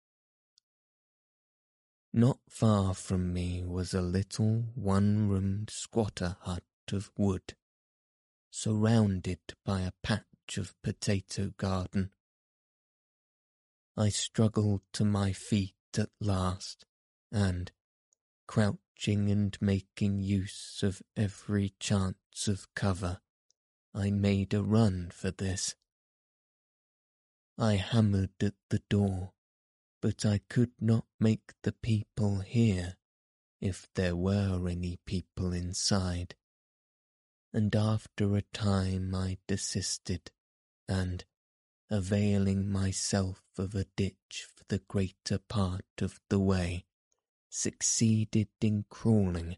Not 2.13 2.41
far 2.51 2.93
from 2.93 3.33
me 3.33 3.65
was 3.65 3.95
a 3.95 4.03
little 4.03 4.67
one-roomed 4.75 5.71
squatter 5.71 6.37
hut 6.43 6.65
of 6.93 7.11
wood, 7.17 7.55
surrounded 8.51 9.41
by 9.65 9.81
a 9.81 9.93
patch 10.53 10.59
of 10.59 10.75
potato 10.83 11.53
garden. 11.57 12.11
I 13.97 14.09
struggled 14.11 14.83
to 14.95 15.05
my 15.05 15.33
feet 15.33 15.75
at 15.97 16.11
last, 16.21 16.85
and, 17.31 17.71
crouching 18.47 19.31
and 19.31 19.57
making 19.61 20.21
use 20.21 20.81
of 20.83 21.03
every 21.17 21.73
chance 21.79 22.49
of 22.49 22.67
cover, 22.75 23.21
I 23.95 24.11
made 24.11 24.55
a 24.55 24.63
run 24.63 25.11
for 25.13 25.31
this. 25.31 25.75
I 27.59 27.77
hammered 27.77 28.43
at 28.43 28.55
the 28.71 28.83
door, 28.91 29.33
but 30.01 30.27
I 30.27 30.41
could 30.49 30.73
not 30.81 31.07
make 31.21 31.53
the 31.63 31.73
people 31.73 32.41
hear, 32.41 32.97
if 33.61 33.89
there 33.95 34.17
were 34.17 34.69
any 34.69 34.99
people 35.07 35.53
inside. 35.53 36.35
And 37.55 37.75
after 37.77 38.35
a 38.35 38.43
time 38.55 39.15
I 39.15 39.37
desisted, 39.47 40.31
and, 40.93 41.25
availing 41.91 42.71
myself 42.71 43.43
of 43.57 43.75
a 43.75 43.87
ditch 43.97 44.47
for 44.55 44.65
the 44.69 44.79
greater 44.79 45.39
part 45.39 45.85
of 46.03 46.21
the 46.29 46.39
way, 46.39 46.85
succeeded 47.49 48.49
in 48.61 48.85
crawling, 48.91 49.57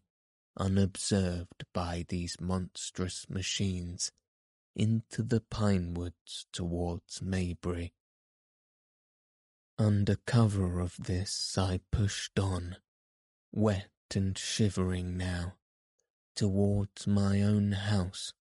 unobserved 0.57 1.65
by 1.73 2.05
these 2.09 2.41
monstrous 2.41 3.29
machines, 3.29 4.13
into 4.77 5.23
the 5.23 5.41
pine 5.41 5.93
woods 5.95 6.47
towards 6.53 7.21
Maybury. 7.21 7.93
Under 9.77 10.17
cover 10.27 10.79
of 10.79 10.97
this 10.99 11.59
I 11.59 11.81
pushed 11.91 12.39
on, 12.39 12.77
wet 13.51 13.91
and 14.15 14.39
shivering 14.39 15.17
now, 15.17 15.55
towards 16.37 17.09
my 17.09 17.43
own 17.43 17.73
house. 17.73 18.33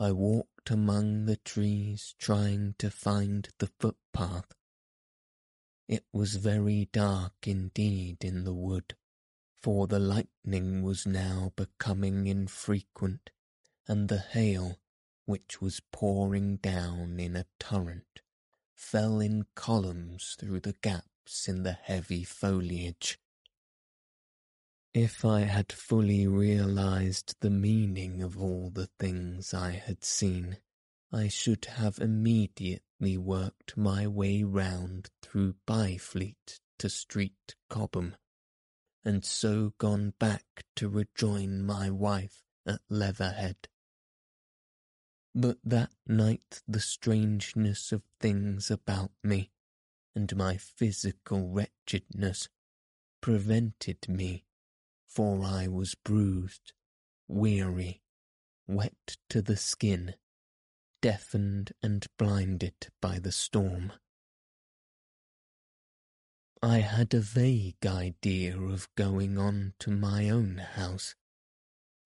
I 0.00 0.12
walked 0.12 0.70
among 0.70 1.26
the 1.26 1.38
trees 1.38 2.14
trying 2.18 2.74
to 2.78 2.88
find 2.88 3.48
the 3.58 3.66
footpath. 3.80 4.54
It 5.88 6.04
was 6.12 6.36
very 6.36 6.88
dark 6.92 7.48
indeed 7.48 8.22
in 8.22 8.44
the 8.44 8.54
wood, 8.54 8.94
for 9.56 9.88
the 9.88 9.98
lightning 9.98 10.82
was 10.84 11.04
now 11.04 11.52
becoming 11.56 12.28
infrequent, 12.28 13.30
and 13.88 14.08
the 14.08 14.20
hail, 14.20 14.78
which 15.24 15.60
was 15.60 15.80
pouring 15.90 16.58
down 16.58 17.18
in 17.18 17.34
a 17.34 17.46
torrent, 17.58 18.20
fell 18.76 19.18
in 19.18 19.46
columns 19.56 20.36
through 20.38 20.60
the 20.60 20.74
gaps 20.74 21.48
in 21.48 21.64
the 21.64 21.72
heavy 21.72 22.22
foliage. 22.22 23.18
If 24.94 25.24
I 25.24 25.40
had 25.40 25.70
fully 25.70 26.26
realized 26.26 27.36
the 27.40 27.50
meaning 27.50 28.22
of 28.22 28.38
all 28.38 28.70
the 28.70 28.88
things 28.98 29.52
I 29.52 29.72
had 29.72 30.02
seen, 30.02 30.58
I 31.12 31.28
should 31.28 31.66
have 31.66 31.98
immediately 31.98 33.16
worked 33.16 33.76
my 33.76 34.06
way 34.06 34.42
round 34.42 35.10
through 35.22 35.56
Byfleet 35.66 36.60
to 36.78 36.88
Street 36.88 37.54
Cobham, 37.68 38.16
and 39.04 39.24
so 39.24 39.74
gone 39.78 40.14
back 40.18 40.64
to 40.76 40.88
rejoin 40.88 41.64
my 41.64 41.90
wife 41.90 42.42
at 42.66 42.80
Leatherhead. 42.88 43.68
But 45.34 45.58
that 45.64 45.92
night 46.06 46.62
the 46.66 46.80
strangeness 46.80 47.92
of 47.92 48.02
things 48.20 48.70
about 48.70 49.12
me, 49.22 49.50
and 50.14 50.34
my 50.34 50.56
physical 50.56 51.48
wretchedness, 51.48 52.48
prevented 53.20 54.08
me, 54.08 54.44
for 55.08 55.42
I 55.42 55.66
was 55.66 55.94
bruised, 55.94 56.72
weary, 57.26 58.02
wet 58.66 59.16
to 59.30 59.42
the 59.42 59.56
skin, 59.56 60.14
deafened 61.00 61.72
and 61.82 62.06
blinded 62.18 62.88
by 63.00 63.18
the 63.18 63.32
storm. 63.32 63.92
I 66.62 66.78
had 66.78 67.14
a 67.14 67.20
vague 67.20 67.86
idea 67.86 68.60
of 68.60 68.94
going 68.96 69.38
on 69.38 69.74
to 69.80 69.90
my 69.90 70.28
own 70.28 70.58
house, 70.58 71.14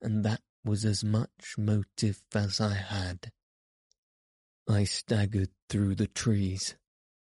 and 0.01 0.25
that 0.25 0.43
was 0.65 0.85
as 0.85 1.03
much 1.03 1.57
motive 1.59 2.21
as 2.35 2.61
I 2.61 2.75
had. 2.75 3.33
I 4.69 4.85
staggered 4.85 5.51
through 5.69 5.97
the 5.97 6.07
trees, 6.07 6.77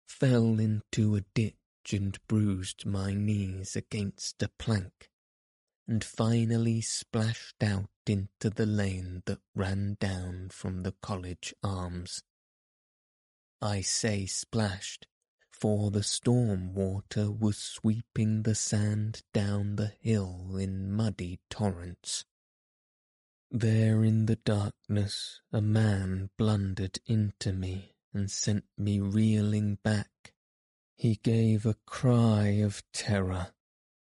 fell 0.09 0.59
into 0.59 1.17
a 1.17 1.25
ditch 1.35 1.55
and 1.93 2.19
bruised 2.27 2.87
my 2.87 3.13
knees 3.13 3.77
against 3.77 4.43
a 4.43 4.51
plank, 4.59 5.11
and 5.89 6.03
finally 6.03 6.81
splashed 6.81 7.63
out 7.63 7.91
into 8.07 8.51
the 8.51 8.67
lane 8.67 9.23
that 9.27 9.41
ran 9.55 9.97
down 10.01 10.49
from 10.51 10.83
the 10.83 10.93
college 11.03 11.55
arms. 11.63 12.23
I 13.63 13.81
say 13.81 14.27
splashed, 14.27 15.07
for 15.51 15.91
the 15.91 16.03
storm 16.03 16.75
water 16.75 17.31
was 17.31 17.57
sweeping 17.57 18.43
the 18.43 18.55
sand 18.55 19.23
down 19.33 19.77
the 19.77 19.93
hill 20.01 20.57
in 20.57 20.93
muddy 20.93 21.41
torrents. 21.49 22.25
There 23.51 24.05
in 24.05 24.27
the 24.27 24.37
darkness 24.37 25.41
a 25.53 25.61
man 25.63 26.31
blundered 26.37 26.99
into 27.07 27.53
me 27.53 27.95
and 28.13 28.31
sent 28.31 28.65
me 28.77 29.01
reeling 29.01 29.79
back. 29.83 30.35
He 30.97 31.17
gave 31.23 31.65
a 31.65 31.77
cry 31.87 32.49
of 32.63 32.83
terror, 32.93 33.53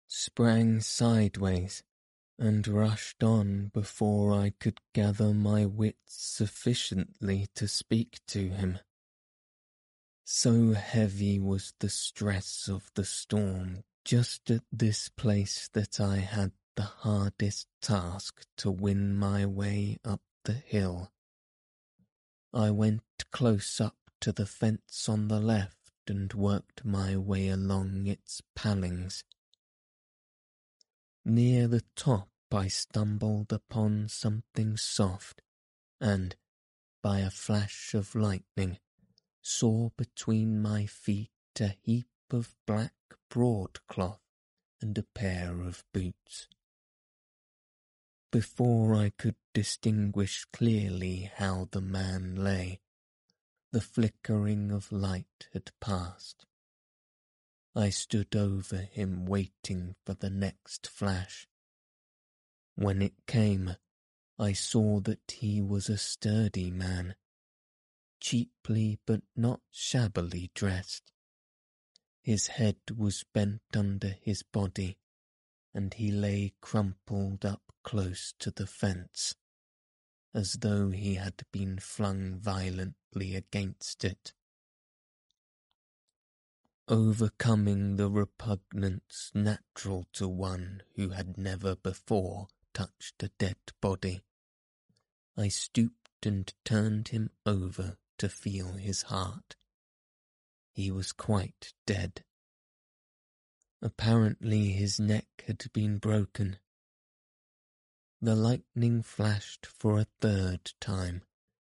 sprang 0.07 0.79
sideways, 0.81 1.83
and 2.39 2.67
rushed 2.67 3.23
on 3.23 3.71
before 3.73 4.33
I 4.33 4.53
could 4.59 4.79
gather 4.93 5.33
my 5.33 5.65
wits 5.65 6.15
sufficiently 6.15 7.47
to 7.55 7.67
speak 7.67 8.19
to 8.27 8.49
him. 8.49 8.79
So 10.23 10.73
heavy 10.73 11.39
was 11.39 11.73
the 11.79 11.89
stress 11.89 12.67
of 12.67 12.91
the 12.95 13.05
storm 13.05 13.83
just 14.03 14.49
at 14.51 14.63
this 14.71 15.09
place 15.09 15.69
that 15.73 15.99
I 15.99 16.17
had 16.17 16.51
the 16.75 16.83
hardest 16.83 17.67
task 17.81 18.45
to 18.57 18.71
win 18.71 19.15
my 19.17 19.45
way 19.45 19.97
up 20.05 20.21
the 20.45 20.53
hill. 20.53 21.11
I 22.53 22.71
went 22.71 23.01
close 23.31 23.81
up 23.81 23.97
to 24.21 24.31
the 24.31 24.45
fence 24.45 25.09
on 25.09 25.27
the 25.27 25.39
left 25.39 25.91
and 26.07 26.31
worked 26.33 26.85
my 26.85 27.17
way 27.17 27.49
along 27.49 28.07
its 28.07 28.41
palings. 28.55 29.23
Near 31.29 31.67
the 31.67 31.83
top 31.97 32.29
I 32.53 32.69
stumbled 32.69 33.51
upon 33.51 34.07
something 34.07 34.77
soft, 34.77 35.41
and, 35.99 36.37
by 37.03 37.19
a 37.19 37.29
flash 37.29 37.93
of 37.93 38.15
lightning, 38.15 38.79
saw 39.41 39.89
between 39.97 40.61
my 40.61 40.85
feet 40.85 41.31
a 41.59 41.75
heap 41.81 42.07
of 42.29 42.55
black 42.65 42.93
broadcloth 43.29 44.21
and 44.79 44.97
a 44.97 45.03
pair 45.03 45.59
of 45.59 45.83
boots 45.93 46.47
before 48.31 48.95
I 48.95 49.09
could 49.17 49.35
distinguish 49.53 50.45
clearly 50.53 51.31
how 51.35 51.67
the 51.71 51.81
man 51.81 52.35
lay. 52.35 52.79
The 53.71 53.81
flickering 53.81 54.71
of 54.71 54.93
light 54.93 55.49
had 55.53 55.71
passed. 55.81 56.45
I 57.77 57.91
stood 57.91 58.35
over 58.35 58.77
him 58.77 59.27
waiting 59.27 59.97
for 60.03 60.15
the 60.15 60.31
next 60.31 60.87
flash. 60.87 61.47
When 62.73 63.03
it 63.03 63.27
came, 63.27 63.75
I 64.39 64.53
saw 64.53 64.99
that 65.01 65.29
he 65.29 65.61
was 65.61 65.87
a 65.87 65.99
sturdy 65.99 66.71
man, 66.71 67.13
cheaply 68.19 68.97
but 69.05 69.21
not 69.35 69.61
shabbily 69.69 70.49
dressed. 70.55 71.11
His 72.23 72.47
head 72.47 72.77
was 72.97 73.23
bent 73.31 73.61
under 73.75 74.15
his 74.23 74.41
body, 74.41 74.97
and 75.71 75.93
he 75.93 76.09
lay 76.09 76.53
crumpled 76.61 77.45
up 77.45 77.61
close 77.83 78.33
to 78.39 78.49
the 78.49 78.65
fence, 78.65 79.35
as 80.33 80.53
though 80.61 80.89
he 80.89 81.13
had 81.13 81.43
been 81.51 81.77
flung 81.77 82.39
violently 82.39 83.35
against 83.35 84.03
it. 84.03 84.33
Overcoming 86.89 87.97
the 87.97 88.09
repugnance 88.09 89.31
natural 89.35 90.05
to 90.13 90.25
one 90.25 90.83
who 90.95 91.09
had 91.09 91.37
never 91.37 91.75
before 91.75 92.47
touched 92.73 93.21
a 93.21 93.27
dead 93.37 93.57
body, 93.81 94.21
I 95.35 95.49
stooped 95.49 96.25
and 96.25 96.53
turned 96.63 97.09
him 97.09 97.31
over 97.45 97.97
to 98.19 98.29
feel 98.29 98.73
his 98.73 99.01
heart. 99.03 99.57
He 100.71 100.89
was 100.89 101.11
quite 101.11 101.73
dead. 101.85 102.23
Apparently 103.81 104.69
his 104.69 104.97
neck 104.97 105.43
had 105.45 105.65
been 105.73 105.97
broken, 105.97 106.57
the 108.21 108.35
lightning 108.35 109.03
flashed 109.03 109.65
for 109.65 109.99
a 109.99 110.07
third 110.21 110.71
time, 110.79 111.23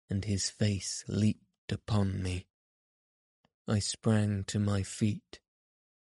and 0.10 0.26
his 0.26 0.50
face 0.50 1.06
leaped 1.08 1.72
upon 1.72 2.22
me. 2.22 2.47
I 3.68 3.80
sprang 3.80 4.46
to 4.46 4.60
my 4.60 4.84
feet, 4.84 5.42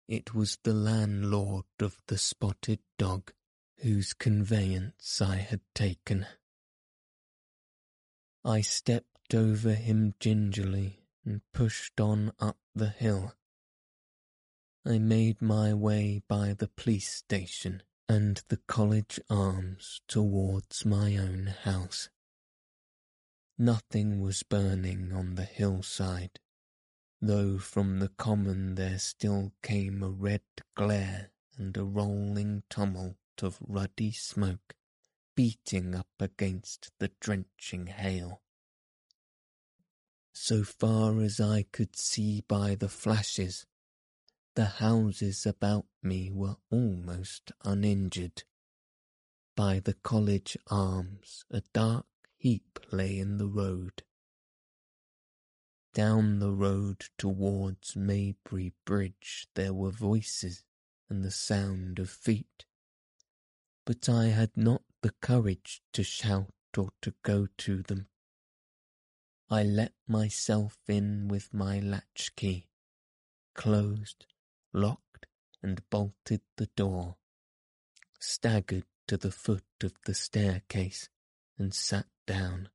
it 0.09 0.35
was 0.35 0.59
the 0.65 0.73
landlord 0.73 1.67
of 1.81 1.99
the 2.07 2.17
spotted 2.17 2.81
dog 2.99 3.33
whose 3.83 4.15
conveyance 4.15 5.21
I 5.21 5.37
had 5.37 5.61
taken. 5.75 6.27
I 8.45 8.63
stepped 8.63 9.35
over 9.35 9.75
him 9.75 10.15
gingerly 10.19 11.07
and 11.25 11.43
pushed 11.53 12.01
on 12.01 12.33
up 12.41 12.59
the 12.75 12.89
hill. 12.89 13.35
I 14.87 14.99
made 14.99 15.43
my 15.43 15.75
way 15.75 16.23
by 16.27 16.55
the 16.55 16.69
police 16.69 17.13
station 17.13 17.83
and 18.09 18.43
the 18.49 18.57
College 18.67 19.21
Arms 19.29 20.01
towards 20.09 20.87
my 20.87 21.19
own 21.19 21.55
house. 21.65 22.09
Nothing 23.59 24.23
was 24.23 24.43
burning 24.43 25.13
on 25.13 25.35
the 25.35 25.45
hillside, 25.45 26.41
though 27.21 27.59
from 27.59 27.99
the 27.99 28.09
common 28.09 28.75
there 28.75 28.99
still 28.99 29.53
came 29.63 30.03
a 30.03 30.09
red 30.09 30.43
glare 30.75 31.31
and 31.57 31.77
a 31.77 31.85
rolling 31.85 32.63
tumult 32.71 33.17
of 33.43 33.59
ruddy 33.61 34.11
smoke 34.13 34.75
beating 35.35 35.95
up 35.95 36.09
against 36.19 36.91
the 36.99 37.11
drenching 37.21 37.87
hail. 37.87 38.43
So 40.33 40.65
far 40.65 41.21
as 41.21 41.41
I 41.41 41.65
could 41.71 41.97
see 41.97 42.45
by 42.47 42.75
the 42.75 42.89
flashes, 42.89 43.67
the 44.55 44.67
houses 44.67 45.47
about 45.47 45.87
me 46.03 46.31
were 46.31 46.57
almost 46.71 47.53
uninjured. 47.65 48.45
By 49.57 49.81
the 49.81 49.95
college 49.95 50.57
arms 50.71 51.45
a 51.51 51.63
dark 51.73 52.07
heap 52.37 52.79
lay 52.91 53.19
in 53.19 53.39
the 53.39 53.47
road. 53.47 54.03
Down 55.93 56.39
the 56.39 56.53
road 56.53 57.07
towards 57.19 57.97
Maybury 57.97 58.73
Bridge 58.85 59.49
there 59.55 59.75
were 59.75 59.91
voices 59.91 60.63
and 61.09 61.25
the 61.25 61.33
sound 61.33 61.99
of 61.99 62.09
feet. 62.09 62.65
But 63.85 64.09
I 64.09 64.27
had 64.27 64.57
not 64.57 64.83
the 65.03 65.13
courage 65.21 65.83
to 65.93 66.05
shout 66.05 66.55
or 66.77 66.91
to 67.03 67.15
go 67.23 67.49
to 67.59 67.83
them. 67.83 68.07
I 69.49 69.65
let 69.65 69.95
myself 70.07 70.79
in 70.87 71.27
with 71.27 71.53
my 71.53 71.81
latchkey, 71.81 72.69
closed, 73.55 74.27
locked, 74.73 75.27
and 75.61 75.83
bolted 75.91 76.43
the 76.57 76.69
door, 76.77 77.17
staggered 78.21 78.87
to 79.09 79.17
the 79.17 79.33
foot 79.33 79.65
of 79.83 79.95
the 80.05 80.15
staircase, 80.15 81.09
and 81.59 81.75
sat 81.75 82.07
down. 82.27 82.69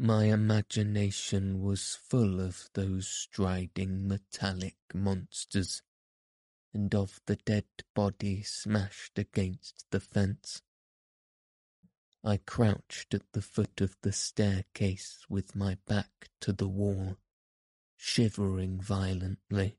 My 0.00 0.26
imagination 0.26 1.60
was 1.60 1.96
full 1.96 2.40
of 2.40 2.70
those 2.74 3.08
striding 3.08 4.06
metallic 4.06 4.76
monsters 4.94 5.82
and 6.72 6.94
of 6.94 7.20
the 7.26 7.34
dead 7.34 7.64
body 7.94 8.44
smashed 8.44 9.18
against 9.18 9.86
the 9.90 9.98
fence. 9.98 10.62
I 12.22 12.36
crouched 12.36 13.12
at 13.12 13.32
the 13.32 13.42
foot 13.42 13.80
of 13.80 13.96
the 14.02 14.12
staircase 14.12 15.26
with 15.28 15.56
my 15.56 15.78
back 15.86 16.30
to 16.42 16.52
the 16.52 16.68
wall, 16.68 17.16
shivering 17.96 18.80
violently. 18.80 19.77